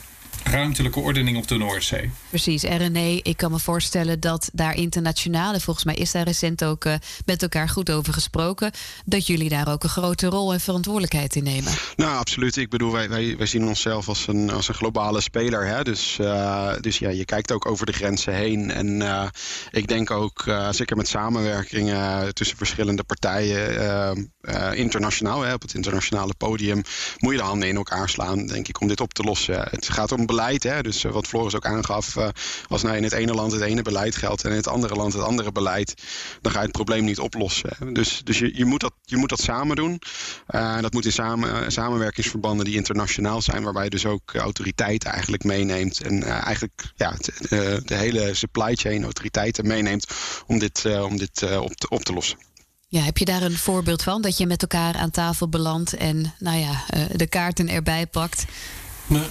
ruimtelijke 0.44 1.00
ordening 1.00 1.37
op 1.37 1.48
de 1.48 1.57
Noordzee. 1.57 2.11
Precies. 2.29 2.62
En 2.62 2.79
René, 2.79 3.20
ik 3.22 3.37
kan 3.37 3.50
me 3.50 3.59
voorstellen 3.59 4.20
dat 4.20 4.50
daar 4.53 4.76
internationale, 4.76 5.61
volgens 5.61 5.85
mij 5.85 5.94
is 5.94 6.12
daar 6.12 6.24
recent 6.24 6.64
ook 6.64 6.85
uh, 6.85 6.94
met 7.24 7.42
elkaar 7.42 7.68
goed 7.68 7.90
over 7.90 8.12
gesproken, 8.12 8.70
dat 9.05 9.26
jullie 9.26 9.48
daar 9.48 9.72
ook 9.72 9.83
een 9.83 9.88
grote 9.88 10.26
rol 10.26 10.53
en 10.53 10.61
verantwoordelijkheid 10.61 11.37
in 11.37 11.44
nemen. 11.44 11.72
Nou, 11.96 12.16
absoluut. 12.16 12.57
Ik 12.57 12.70
bedoel, 12.70 12.92
wij, 12.92 13.09
wij, 13.09 13.37
wij 13.37 13.46
zien 13.46 13.66
onszelf 13.66 14.09
als 14.09 14.26
een, 14.26 14.50
als 14.50 14.68
een 14.68 14.74
globale 14.74 15.20
speler. 15.20 15.66
Hè? 15.66 15.83
Dus, 15.83 16.18
uh, 16.20 16.72
dus 16.81 16.98
ja, 16.98 17.09
je 17.09 17.24
kijkt 17.24 17.53
ook 17.53 17.66
over 17.66 17.87
de 17.87 17.92
grenzen 17.92 18.35
heen. 18.35 18.70
En 18.70 18.87
uh, 18.87 19.26
ik 19.70 19.88
denk 19.88 20.11
ook, 20.11 20.44
zeker 20.70 20.96
met 20.96 21.09
samenwerkingen 21.09 22.35
tussen 22.35 22.57
verschillende 22.57 23.05
partijen, 23.05 24.31
internationaal, 24.74 25.40
hè, 25.40 25.55
op 25.55 25.62
het 25.62 25.74
internationale 25.74 26.35
podium, 26.35 26.83
moet 27.18 27.33
je 27.33 27.38
de 27.38 27.44
handen 27.44 27.68
in 27.68 27.76
elkaar 27.76 28.09
slaan, 28.09 28.46
denk 28.46 28.68
ik, 28.68 28.81
om 28.81 28.88
dit 28.88 29.00
op 29.00 29.14
te 29.14 29.22
lossen. 29.22 29.68
Het 29.70 29.88
gaat 29.88 30.12
om 30.12 30.26
beleid, 30.30 30.62
hè? 30.62 30.82
dus 30.82 31.02
wat 31.02 31.26
Floris 31.26 31.54
ook 31.54 31.66
aangaf 31.66 32.16
uh, 32.16 32.28
als 32.68 32.82
nou 32.82 32.96
in 32.96 33.02
het 33.02 33.12
ene 33.12 33.34
land 33.34 33.52
het 33.52 33.60
ene 33.60 33.82
beleid 33.82 34.16
geldt 34.16 34.44
en 34.44 34.50
in 34.50 34.56
het 34.56 34.68
andere 34.68 34.94
land 34.94 35.12
het 35.12 35.22
andere 35.22 35.52
beleid, 35.52 35.94
dan 36.40 36.52
ga 36.52 36.58
je 36.58 36.64
het 36.64 36.72
probleem 36.72 37.04
niet 37.04 37.18
oplossen. 37.18 37.70
Dus, 37.92 38.20
dus 38.24 38.38
je, 38.38 38.56
je, 38.56 38.64
moet 38.64 38.80
dat, 38.80 38.92
je 39.04 39.16
moet 39.16 39.28
dat 39.28 39.40
samen 39.40 39.76
doen. 39.76 40.00
Uh, 40.50 40.80
dat 40.80 40.92
moet 40.92 41.04
in 41.04 41.12
samen, 41.12 41.72
samenwerkingsverbanden 41.72 42.64
die 42.64 42.74
internationaal 42.74 43.42
zijn, 43.42 43.62
waarbij 43.62 43.84
je 43.84 43.90
dus 43.90 44.06
ook 44.06 44.34
autoriteiten 44.34 45.10
eigenlijk 45.10 45.44
meeneemt 45.44 46.02
en 46.02 46.22
eigenlijk 46.22 46.92
ja, 46.96 47.14
de, 47.48 47.82
de 47.84 47.94
hele 47.94 48.34
supply 48.34 48.74
chain 48.74 49.02
autoriteiten 49.02 49.66
meeneemt 49.66 50.06
om 50.46 50.58
dit, 50.58 50.84
om 51.02 51.16
dit 51.16 51.58
op, 51.58 51.74
te, 51.74 51.88
op 51.88 52.02
te 52.02 52.12
lossen. 52.12 52.38
Ja, 52.88 53.00
heb 53.00 53.18
je 53.18 53.24
daar 53.24 53.42
een 53.42 53.58
voorbeeld 53.58 54.02
van? 54.02 54.22
Dat 54.22 54.38
je 54.38 54.46
met 54.46 54.62
elkaar 54.62 54.96
aan 54.96 55.10
tafel 55.10 55.48
belandt 55.48 55.94
en 55.94 56.34
nou 56.38 56.58
ja, 56.58 56.84
de 57.12 57.26
kaarten 57.26 57.68
erbij 57.68 58.06
pakt? 58.06 58.44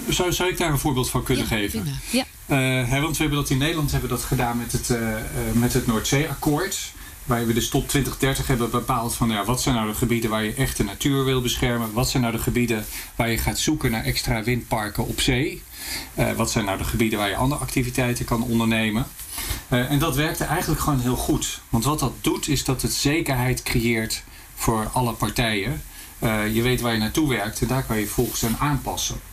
Zou, 0.08 0.32
zou 0.32 0.50
ik 0.50 0.58
daar 0.58 0.70
een 0.70 0.78
voorbeeld 0.78 1.10
van 1.10 1.22
kunnen 1.22 1.44
Ja, 1.44 1.56
geven? 1.56 2.00
Ja. 2.10 2.24
Eh, 2.46 3.02
want 3.02 3.16
we 3.16 3.22
hebben 3.22 3.38
dat 3.40 3.50
in 3.50 3.58
Nederland 3.58 3.90
hebben 3.90 4.10
dat 4.10 4.22
gedaan 4.22 4.58
met 4.58 4.72
het, 4.72 4.90
eh, 4.90 5.18
eh, 5.18 5.24
met 5.52 5.72
het 5.72 5.86
Noordzeeakkoord. 5.86 6.92
Waar 7.24 7.46
we 7.46 7.52
dus 7.52 7.68
tot 7.68 7.88
2030 7.88 8.46
hebben 8.46 8.70
bepaald 8.70 9.14
van 9.14 9.30
ja, 9.30 9.44
wat 9.44 9.62
zijn 9.62 9.74
nou 9.74 9.88
de 9.88 9.94
gebieden 9.94 10.30
waar 10.30 10.44
je 10.44 10.54
echt 10.54 10.76
de 10.76 10.84
natuur 10.84 11.24
wil 11.24 11.40
beschermen. 11.40 11.92
Wat 11.92 12.08
zijn 12.08 12.22
nou 12.22 12.34
de 12.34 12.42
gebieden 12.42 12.84
waar 13.16 13.30
je 13.30 13.38
gaat 13.38 13.58
zoeken 13.58 13.90
naar 13.90 14.04
extra 14.04 14.42
windparken 14.42 15.06
op 15.06 15.20
zee. 15.20 15.62
Wat 16.36 16.50
zijn 16.50 16.64
nou 16.64 16.78
de 16.78 16.84
gebieden 16.84 17.18
waar 17.18 17.28
je 17.28 17.36
andere 17.36 17.60
activiteiten 17.60 18.24
kan 18.24 18.42
ondernemen. 18.42 19.06
En 19.68 19.98
dat 19.98 20.16
werkte 20.16 20.44
eigenlijk 20.44 20.80
gewoon 20.80 21.00
heel 21.00 21.16
goed. 21.16 21.60
Want 21.68 21.84
wat 21.84 21.98
dat 21.98 22.12
doet 22.20 22.48
is 22.48 22.64
dat 22.64 22.82
het 22.82 22.92
zekerheid 22.92 23.62
creëert 23.62 24.22
voor 24.54 24.88
alle 24.92 25.12
partijen. 25.12 25.82
Je 26.52 26.62
weet 26.62 26.80
waar 26.80 26.92
je 26.92 26.98
naartoe 26.98 27.28
werkt 27.28 27.60
en 27.60 27.66
daar 27.66 27.84
kan 27.84 27.98
je 27.98 28.06
volgens 28.06 28.44
aan 28.44 28.56
aanpassen. 28.58 29.29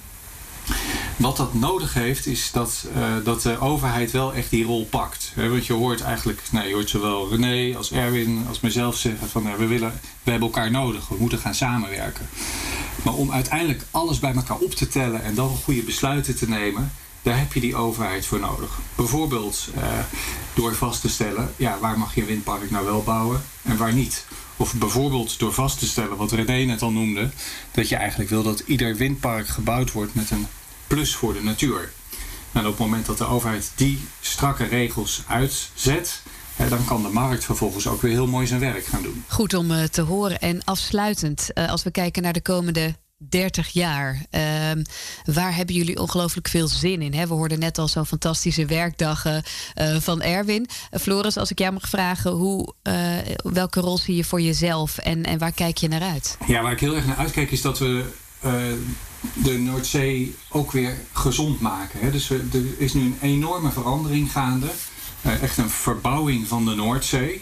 Wat 1.17 1.37
dat 1.37 1.53
nodig 1.53 1.93
heeft, 1.93 2.25
is 2.25 2.51
dat, 2.51 2.85
eh, 2.95 3.01
dat 3.23 3.41
de 3.41 3.59
overheid 3.59 4.11
wel 4.11 4.33
echt 4.33 4.49
die 4.49 4.65
rol 4.65 4.85
pakt. 4.85 5.31
Hè, 5.35 5.49
want 5.49 5.65
je 5.65 5.73
hoort 5.73 6.01
eigenlijk, 6.01 6.41
nou, 6.51 6.67
je 6.67 6.73
hoort 6.73 6.89
zowel 6.89 7.29
René 7.29 7.77
als 7.77 7.91
Erwin 7.91 8.45
als 8.47 8.59
mezelf 8.59 8.97
zeggen 8.97 9.29
van 9.29 9.43
nou, 9.43 9.57
we, 9.57 9.65
willen, 9.65 9.99
we 10.23 10.31
hebben 10.31 10.47
elkaar 10.47 10.71
nodig, 10.71 11.07
we 11.07 11.15
moeten 11.19 11.39
gaan 11.39 11.55
samenwerken. 11.55 12.29
Maar 13.03 13.13
om 13.13 13.31
uiteindelijk 13.31 13.81
alles 13.91 14.19
bij 14.19 14.33
elkaar 14.33 14.57
op 14.57 14.75
te 14.75 14.87
tellen 14.87 15.23
en 15.23 15.35
dan 15.35 15.57
goede 15.63 15.81
besluiten 15.81 16.35
te 16.35 16.49
nemen, 16.49 16.91
daar 17.21 17.37
heb 17.37 17.53
je 17.53 17.59
die 17.59 17.75
overheid 17.75 18.25
voor 18.25 18.39
nodig. 18.39 18.79
Bijvoorbeeld 18.95 19.67
eh, 19.75 19.83
door 20.53 20.75
vast 20.75 21.01
te 21.01 21.09
stellen, 21.09 21.53
ja, 21.55 21.77
waar 21.79 21.97
mag 21.97 22.15
je 22.15 22.21
een 22.21 22.27
windpark 22.27 22.71
nou 22.71 22.85
wel 22.85 23.03
bouwen 23.03 23.41
en 23.61 23.77
waar 23.77 23.93
niet. 23.93 24.25
Of 24.57 24.73
bijvoorbeeld 24.73 25.39
door 25.39 25.53
vast 25.53 25.79
te 25.79 25.87
stellen, 25.87 26.17
wat 26.17 26.31
René 26.31 26.65
net 26.65 26.81
al 26.81 26.91
noemde, 26.91 27.29
dat 27.71 27.89
je 27.89 27.95
eigenlijk 27.95 28.29
wil 28.29 28.43
dat 28.43 28.63
ieder 28.65 28.95
windpark 28.95 29.47
gebouwd 29.47 29.91
wordt 29.91 30.15
met 30.15 30.31
een 30.31 30.47
plus 30.87 31.15
voor 31.15 31.33
de 31.33 31.43
natuur. 31.43 31.91
En 32.51 32.65
op 32.65 32.71
het 32.71 32.79
moment 32.79 33.05
dat 33.05 33.17
de 33.17 33.25
overheid 33.25 33.71
die 33.75 33.99
strakke 34.21 34.63
regels 34.63 35.23
uitzet, 35.27 36.21
dan 36.69 36.85
kan 36.85 37.01
de 37.01 37.09
markt 37.09 37.45
vervolgens 37.45 37.87
ook 37.87 38.01
weer 38.01 38.11
heel 38.11 38.27
mooi 38.27 38.47
zijn 38.47 38.59
werk 38.59 38.85
gaan 38.85 39.01
doen. 39.01 39.23
Goed 39.27 39.53
om 39.53 39.71
eh, 39.71 39.83
te 39.83 40.01
horen. 40.01 40.39
En 40.39 40.63
afsluitend, 40.63 41.53
eh, 41.53 41.69
als 41.69 41.83
we 41.83 41.91
kijken 41.91 42.23
naar 42.23 42.33
de 42.33 42.41
komende 42.41 42.95
30 43.17 43.69
jaar. 43.69 44.25
ehm, 44.29 44.83
waar 45.23 45.55
hebben 45.55 45.75
jullie 45.75 45.99
ongelooflijk 45.99 46.47
veel 46.47 46.67
zin 46.67 47.01
in? 47.01 47.13
Hè? 47.13 47.27
We 47.27 47.33
hoorden 47.33 47.59
net 47.59 47.77
al 47.77 47.87
zo'n 47.87 48.05
fantastische 48.05 48.65
werkdag 48.65 49.25
eh, 49.25 49.37
van 49.99 50.21
Erwin. 50.21 50.67
Uh, 50.91 50.99
Floris, 50.99 51.37
als 51.37 51.51
ik 51.51 51.59
jou 51.59 51.73
mag 51.73 51.89
vragen, 51.89 52.31
hoe, 52.31 52.73
welke 53.43 53.79
rol 53.79 53.97
zie 53.97 54.15
je 54.15 54.23
voor 54.23 54.41
jezelf 54.41 54.97
en, 54.97 55.23
en 55.23 55.37
waar 55.37 55.51
kijk 55.51 55.77
je 55.77 55.87
naar 55.87 56.01
uit? 56.01 56.37
Ja, 56.47 56.61
waar 56.61 56.71
ik 56.71 56.79
heel 56.79 56.95
erg 56.95 57.05
naar 57.05 57.17
uitkijk 57.17 57.51
is 57.51 57.61
dat 57.61 57.79
we 57.79 58.05
de 59.33 59.57
Noordzee 59.57 60.35
ook 60.49 60.71
weer 60.71 60.97
gezond 61.11 61.59
maken. 61.59 61.99
Hè? 61.99 62.11
Dus 62.11 62.29
er 62.29 62.41
is 62.77 62.93
nu 62.93 63.01
een 63.01 63.17
enorme 63.21 63.71
verandering 63.71 64.31
gaande. 64.31 64.67
Eh, 65.21 65.41
echt 65.43 65.57
een 65.57 65.69
verbouwing 65.69 66.47
van 66.47 66.65
de 66.65 66.75
Noordzee. 66.75 67.41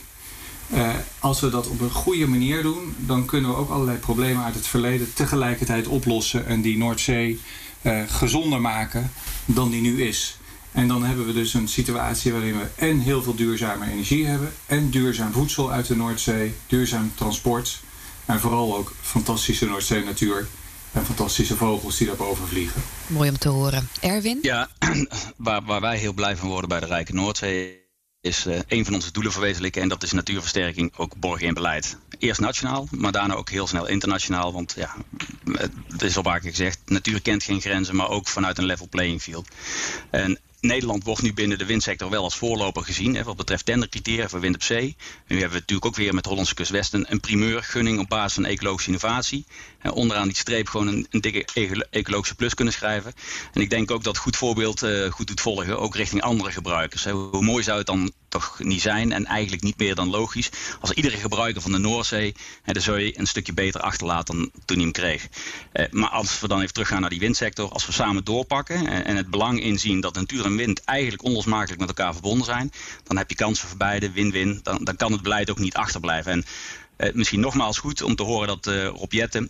Eh, 0.70 0.90
als 1.20 1.40
we 1.40 1.50
dat 1.50 1.68
op 1.68 1.82
een 1.82 1.92
goede 1.92 2.28
manier 2.28 2.62
doen, 2.62 2.96
dan 2.98 3.26
kunnen 3.26 3.50
we 3.50 3.58
ook 3.58 3.70
allerlei 3.70 3.98
problemen 3.98 4.44
uit 4.44 4.56
het 4.56 4.68
verleden 4.68 5.14
tegelijkertijd 5.14 5.88
oplossen 5.88 6.46
en 6.46 6.62
die 6.62 6.78
Noordzee 6.78 7.40
eh, 7.82 8.02
gezonder 8.08 8.62
maken 8.62 9.12
dan 9.46 9.70
die 9.70 9.82
nu 9.82 10.04
is. 10.04 10.38
En 10.72 10.88
dan 10.88 11.04
hebben 11.04 11.26
we 11.26 11.34
dus 11.34 11.54
een 11.54 11.68
situatie 11.68 12.32
waarin 12.32 12.58
we 12.58 12.66
en 12.76 13.00
heel 13.00 13.24
veel 13.24 13.36
duurzame 13.36 13.92
energie 13.92 14.26
hebben, 14.26 14.54
en 14.66 14.90
duurzaam 14.90 15.32
voedsel 15.32 15.72
uit 15.72 15.88
de 15.88 15.96
Noordzee, 15.96 16.54
duurzaam 16.68 17.12
transport 17.16 17.82
en 18.26 18.40
vooral 18.40 18.78
ook 18.78 18.94
fantastische 19.02 19.66
Noordzee 19.66 20.04
natuur 20.04 20.48
en 20.96 21.06
fantastische 21.06 21.56
vogels 21.56 21.98
die 21.98 22.08
daarboven 22.08 22.48
vliegen. 22.48 22.82
Mooi 23.08 23.30
om 23.30 23.38
te 23.38 23.50
horen. 23.50 23.90
Erwin? 24.02 24.40
Ja, 24.42 24.70
waar, 25.38 25.64
waar 25.64 25.82
wij 25.82 25.98
heel 25.98 26.14
blij 26.14 26.38
van 26.38 26.50
worden 26.50 26.70
bij 26.70 26.80
de 26.80 26.86
Rijke 26.86 27.14
Noordzee 27.14 27.84
is 28.22 28.46
uh, 28.46 28.60
een 28.68 28.86
van 28.86 28.94
onze 28.94 29.12
doelen 29.12 29.32
verwezenlijken 29.32 29.82
en 29.82 29.90
dat 29.90 30.04
is 30.04 30.12
natuurversterking 30.12 30.94
ook 30.98 31.16
borgen 31.16 31.48
in 31.48 31.54
beleid. 31.54 31.98
Eerst 32.20 32.40
nationaal, 32.40 32.88
maar 32.92 33.12
daarna 33.12 33.34
ook 33.34 33.50
heel 33.50 33.68
snel 33.68 33.88
internationaal. 33.88 34.54
Want 34.54 34.74
ja, 34.78 34.96
het 35.88 36.02
is 36.02 36.18
al 36.18 36.24
vaker 36.24 36.50
gezegd, 36.50 36.80
natuur 36.86 37.22
kent 37.22 37.44
geen 37.44 37.62
grenzen, 37.62 37.96
maar 37.96 38.10
ook 38.10 38.28
vanuit 38.28 38.58
een 38.58 38.66
level 38.66 38.88
playing 38.90 39.22
field. 39.22 39.48
En 40.10 40.40
Nederland 40.66 41.04
wordt 41.04 41.22
nu 41.22 41.34
binnen 41.34 41.58
de 41.58 41.66
windsector 41.66 42.10
wel 42.10 42.24
als 42.24 42.36
voorloper 42.36 42.84
gezien. 42.84 43.16
Hè, 43.16 43.24
wat 43.24 43.36
betreft 43.36 43.66
tendercriteria 43.66 44.30
voor 44.30 44.40
wind 44.40 44.56
op 44.56 44.64
zee. 44.64 44.96
Nu 45.28 45.36
hebben 45.36 45.50
we 45.54 45.60
natuurlijk 45.60 45.86
ook 45.86 45.96
weer 45.96 46.14
met 46.14 46.26
Hollandse 46.26 46.54
Kustwesten 46.54 47.12
een 47.12 47.20
primeurgunning 47.20 48.00
op 48.00 48.10
basis 48.10 48.34
van 48.34 48.46
ecologische 48.46 48.88
innovatie. 48.88 49.46
En 49.80 49.92
onderaan 49.92 50.28
die 50.28 50.38
streep 50.38 50.68
gewoon 50.68 50.88
een, 50.88 51.22
dikke 51.22 51.46
ecologische 51.90 52.36
plus 52.36 52.54
kunnen 52.54 52.74
schrijven. 52.74 53.14
En 53.54 53.62
ik 53.62 53.70
denk 53.70 53.92
ook 53.92 54.04
dat 54.04 54.18
goed 54.18 54.36
voorbeeld 54.36 54.84
uh, 54.84 55.12
goed 55.12 55.28
doet 55.28 55.42
volgen, 55.42 55.80
ook 55.80 55.96
richting 55.96 56.22
andere 56.22 56.52
gebruikers. 56.52 57.06
Hoe 57.06 57.42
mooi 57.42 57.64
zou 57.64 57.78
het 57.78 57.88
dan 57.88 58.12
toch 58.40 58.60
niet 58.60 58.82
zijn 58.82 59.12
en 59.12 59.26
eigenlijk 59.26 59.64
niet 59.64 59.78
meer 59.78 59.96
dan 59.96 60.10
logisch 60.10 60.50
als 60.80 60.92
iedere 60.92 61.18
gebruiker 61.18 61.62
van 61.62 61.72
de 61.72 61.78
Noordzee 61.78 62.36
de 62.66 62.80
zooi 62.80 63.14
een 63.16 63.28
stukje 63.28 63.54
beter 63.54 63.82
achterlaat 63.82 64.28
dan 64.28 64.52
toen 64.66 64.76
hij 64.76 64.86
hem 64.86 64.92
kreeg. 64.92 65.28
Eh, 65.72 65.86
maar 65.92 66.10
als 66.10 66.40
we 66.40 66.48
dan 66.48 66.62
even 66.62 66.74
teruggaan 66.74 67.02
naar 67.02 67.10
die 67.10 67.20
windsector, 67.20 67.70
als 67.70 67.86
we 67.86 67.92
samen 67.92 68.24
doorpakken 68.24 68.88
en, 68.88 69.06
en 69.06 69.16
het 69.16 69.30
belang 69.30 69.62
inzien 69.62 70.00
dat 70.00 70.16
natuur 70.16 70.46
en 70.46 70.56
wind 70.56 70.84
eigenlijk 70.84 71.24
onlosmakelijk 71.24 71.80
met 71.80 71.90
elkaar 71.90 72.14
verbonden 72.14 72.46
zijn, 72.46 72.72
dan 73.04 73.18
heb 73.18 73.30
je 73.30 73.36
kansen 73.36 73.68
voor 73.68 73.78
beide, 73.78 74.12
win-win. 74.12 74.60
Dan, 74.64 74.84
dan 74.84 74.96
kan 74.96 75.12
het 75.12 75.22
beleid 75.22 75.50
ook 75.50 75.60
niet 75.60 75.76
achterblijven. 75.76 76.32
En 76.32 76.46
eh, 76.96 77.14
misschien 77.14 77.40
nogmaals 77.40 77.78
goed 77.78 78.02
om 78.02 78.16
te 78.16 78.24
horen 78.24 78.48
dat 78.48 78.68
uh, 78.68 78.88
Rob 78.88 79.12
Jetten 79.12 79.50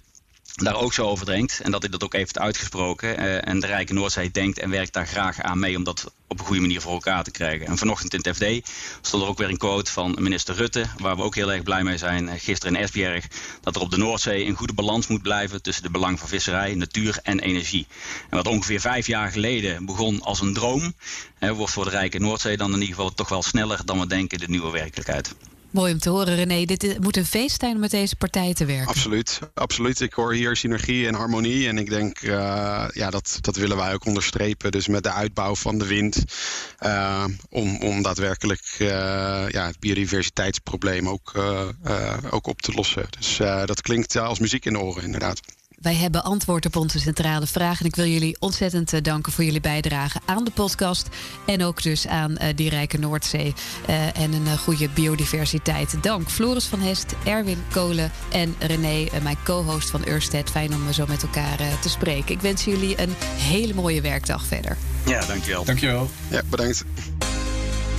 daar 0.56 0.76
ook 0.76 0.94
zo 0.94 1.08
over 1.08 1.26
denkt. 1.26 1.60
En 1.60 1.72
dat 1.72 1.82
hij 1.82 1.92
dat 1.92 2.04
ook 2.04 2.14
heeft 2.14 2.40
uitgesproken. 2.40 3.20
Uh, 3.20 3.48
en 3.48 3.60
de 3.60 3.68
Rijke 3.68 3.94
Noordzee 3.94 4.32
denkt 4.32 4.60
en 4.60 4.70
werkt 4.70 4.94
daar 4.94 5.08
graag 5.08 5.42
aan 5.42 5.60
mee 5.60 5.78
om 5.78 5.84
dat 5.84 6.12
op 6.28 6.40
een 6.40 6.46
goede 6.46 6.62
manier 6.62 6.82
voor 6.82 6.92
elkaar 6.92 7.24
te 7.24 7.32
krijgen. 7.32 7.68
En 7.68 7.78
vanochtend 7.78 8.14
in 8.14 8.20
het 8.24 8.36
FD 8.36 8.72
stond 9.02 9.24
er 9.24 9.30
ook 9.30 9.38
weer 9.38 9.50
een 9.50 9.58
quote 9.58 9.92
van 9.92 10.16
minister 10.20 10.56
Rutte, 10.56 10.86
waar 10.98 11.16
we 11.16 11.22
ook 11.22 11.36
heel 11.36 11.52
erg 11.52 11.64
blij 11.64 11.84
mee 11.84 11.98
zijn, 11.98 12.40
gisteren 12.40 12.76
in 12.76 12.82
Esbjerg, 12.82 13.28
dat 13.62 13.76
er 13.76 13.82
op 13.82 13.92
de 13.92 13.98
Noordzee 13.98 14.46
een 14.46 14.56
goede 14.56 14.74
balans 14.74 15.08
moet 15.08 15.22
blijven 15.22 15.62
tussen 15.62 15.84
de 15.84 15.90
belang 15.90 16.20
van 16.20 16.28
visserij, 16.28 16.76
natuur 16.76 17.20
en 17.24 17.40
energie. 17.40 17.88
En 18.30 18.38
wat 18.38 18.48
ongeveer 18.48 18.80
vijf 18.80 19.08
jaar 19.08 19.32
geleden 19.32 19.86
begon 19.86 20.22
als 20.22 20.42
een 20.42 20.54
droom, 20.54 20.94
hè, 21.40 21.54
wordt 21.54 21.74
voor 21.74 21.84
de 21.84 21.90
Rijke 21.90 22.20
Noordzee 22.20 22.58
dan 22.58 22.74
in 22.74 22.80
ieder 22.80 22.96
geval 22.96 23.14
toch 23.14 23.30
wel 23.30 23.44
sneller 23.44 23.86
dan 23.86 24.00
we 24.00 24.08
denken 24.08 24.40
de 24.40 24.48
nieuwe 24.48 24.72
werkelijkheid. 24.72 25.36
Mooi 25.76 25.94
om 25.94 26.00
te 26.00 26.10
horen, 26.10 26.36
René. 26.36 26.66
Dit 26.66 27.00
moet 27.00 27.18
een 27.18 27.26
feest 27.26 27.60
zijn 27.60 27.74
om 27.74 27.80
met 27.80 27.92
deze 27.92 28.16
partij 28.16 28.54
te 28.54 28.66
werken. 28.66 28.88
Absoluut, 28.88 29.40
absoluut. 29.54 30.00
Ik 30.00 30.14
hoor 30.14 30.34
hier 30.34 30.56
synergie 30.56 31.08
en 31.08 31.14
harmonie. 31.14 31.68
En 31.68 31.78
ik 31.78 31.90
denk, 31.90 32.22
uh, 32.22 32.32
ja, 32.94 33.10
dat, 33.10 33.38
dat 33.42 33.56
willen 33.56 33.78
wij 33.78 33.94
ook 33.94 34.06
onderstrepen. 34.06 34.72
Dus 34.72 34.88
met 34.88 35.04
de 35.04 35.12
uitbouw 35.12 35.56
van 35.56 35.78
de 35.78 35.86
wind. 35.86 36.24
Uh, 36.86 37.26
om, 37.50 37.78
om 37.82 38.02
daadwerkelijk 38.02 38.76
uh, 38.80 38.88
ja, 39.50 39.66
het 39.66 39.80
biodiversiteitsprobleem 39.80 41.10
ook, 41.10 41.34
ook 42.30 42.48
op 42.48 42.62
te 42.62 42.72
lossen. 42.72 43.06
Dus 43.20 43.38
dat 43.66 43.82
klinkt 43.82 44.16
als 44.16 44.40
muziek 44.40 44.66
in 44.66 44.74
de 44.74 44.80
oren, 44.80 45.04
inderdaad. 45.04 45.40
Wij 45.82 45.96
hebben 45.96 46.24
antwoord 46.24 46.66
op 46.66 46.76
onze 46.76 47.00
centrale 47.00 47.48
vraag. 47.48 47.80
En 47.80 47.86
ik 47.86 47.96
wil 47.96 48.06
jullie 48.06 48.36
ontzettend 48.40 49.04
danken 49.04 49.32
voor 49.32 49.44
jullie 49.44 49.62
bijdrage 49.62 50.20
aan 50.26 50.44
de 50.44 50.52
podcast. 50.52 51.10
En 51.46 51.64
ook 51.64 51.84
dus 51.84 52.08
aan 52.08 52.32
uh, 52.32 52.48
die 52.56 52.70
rijke 52.70 52.98
Noordzee. 52.98 53.54
Uh, 53.90 54.20
en 54.20 54.34
een 54.34 54.46
uh, 54.46 54.54
goede 54.54 54.90
biodiversiteit. 54.90 56.04
Dank 56.04 56.30
Floris 56.30 56.66
van 56.66 56.80
Hest, 56.80 57.14
Erwin 57.26 57.64
Kolen 57.72 58.12
en 58.32 58.56
René, 58.60 59.08
mijn 59.24 59.38
co-host 59.44 59.90
van 59.90 60.08
Ørsted. 60.08 60.50
Fijn 60.50 60.74
om 60.74 60.94
zo 60.94 61.06
met 61.08 61.24
elkaar 61.24 61.80
te 61.82 61.90
spreken. 61.90 62.34
Ik 62.36 62.42
wens 62.42 62.64
jullie 62.64 63.02
een 63.02 63.14
hele 63.38 63.74
mooie 63.74 64.02
werkdag 64.02 64.46
verder. 64.46 64.78
Ja, 65.06 65.26
dankjewel. 65.26 65.66
Dankjewel. 65.66 66.10
Ja, 66.30 66.42
bedankt. 66.50 66.86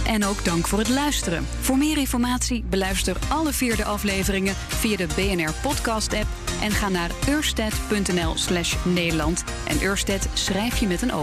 En 0.07 0.25
ook 0.25 0.45
dank 0.45 0.67
voor 0.67 0.79
het 0.79 0.89
luisteren. 0.89 1.47
Voor 1.61 1.77
meer 1.79 1.99
informatie 1.99 2.65
beluister 2.71 3.17
alle 3.29 3.53
vierde 3.53 3.85
afleveringen 3.85 4.55
via 4.55 4.97
de 4.97 5.07
BNR 5.07 5.53
Podcast 5.63 6.15
app 6.15 6.27
en 6.63 6.71
ga 6.71 6.89
naar 6.89 7.11
ursted.nl 7.29 8.37
slash 8.37 8.75
Nederland. 8.85 9.45
En 9.69 9.83
Ursted 9.83 10.29
schrijf 10.33 10.79
je 10.79 10.87
met 10.87 11.03
een 11.03 11.13
O. 11.13 11.23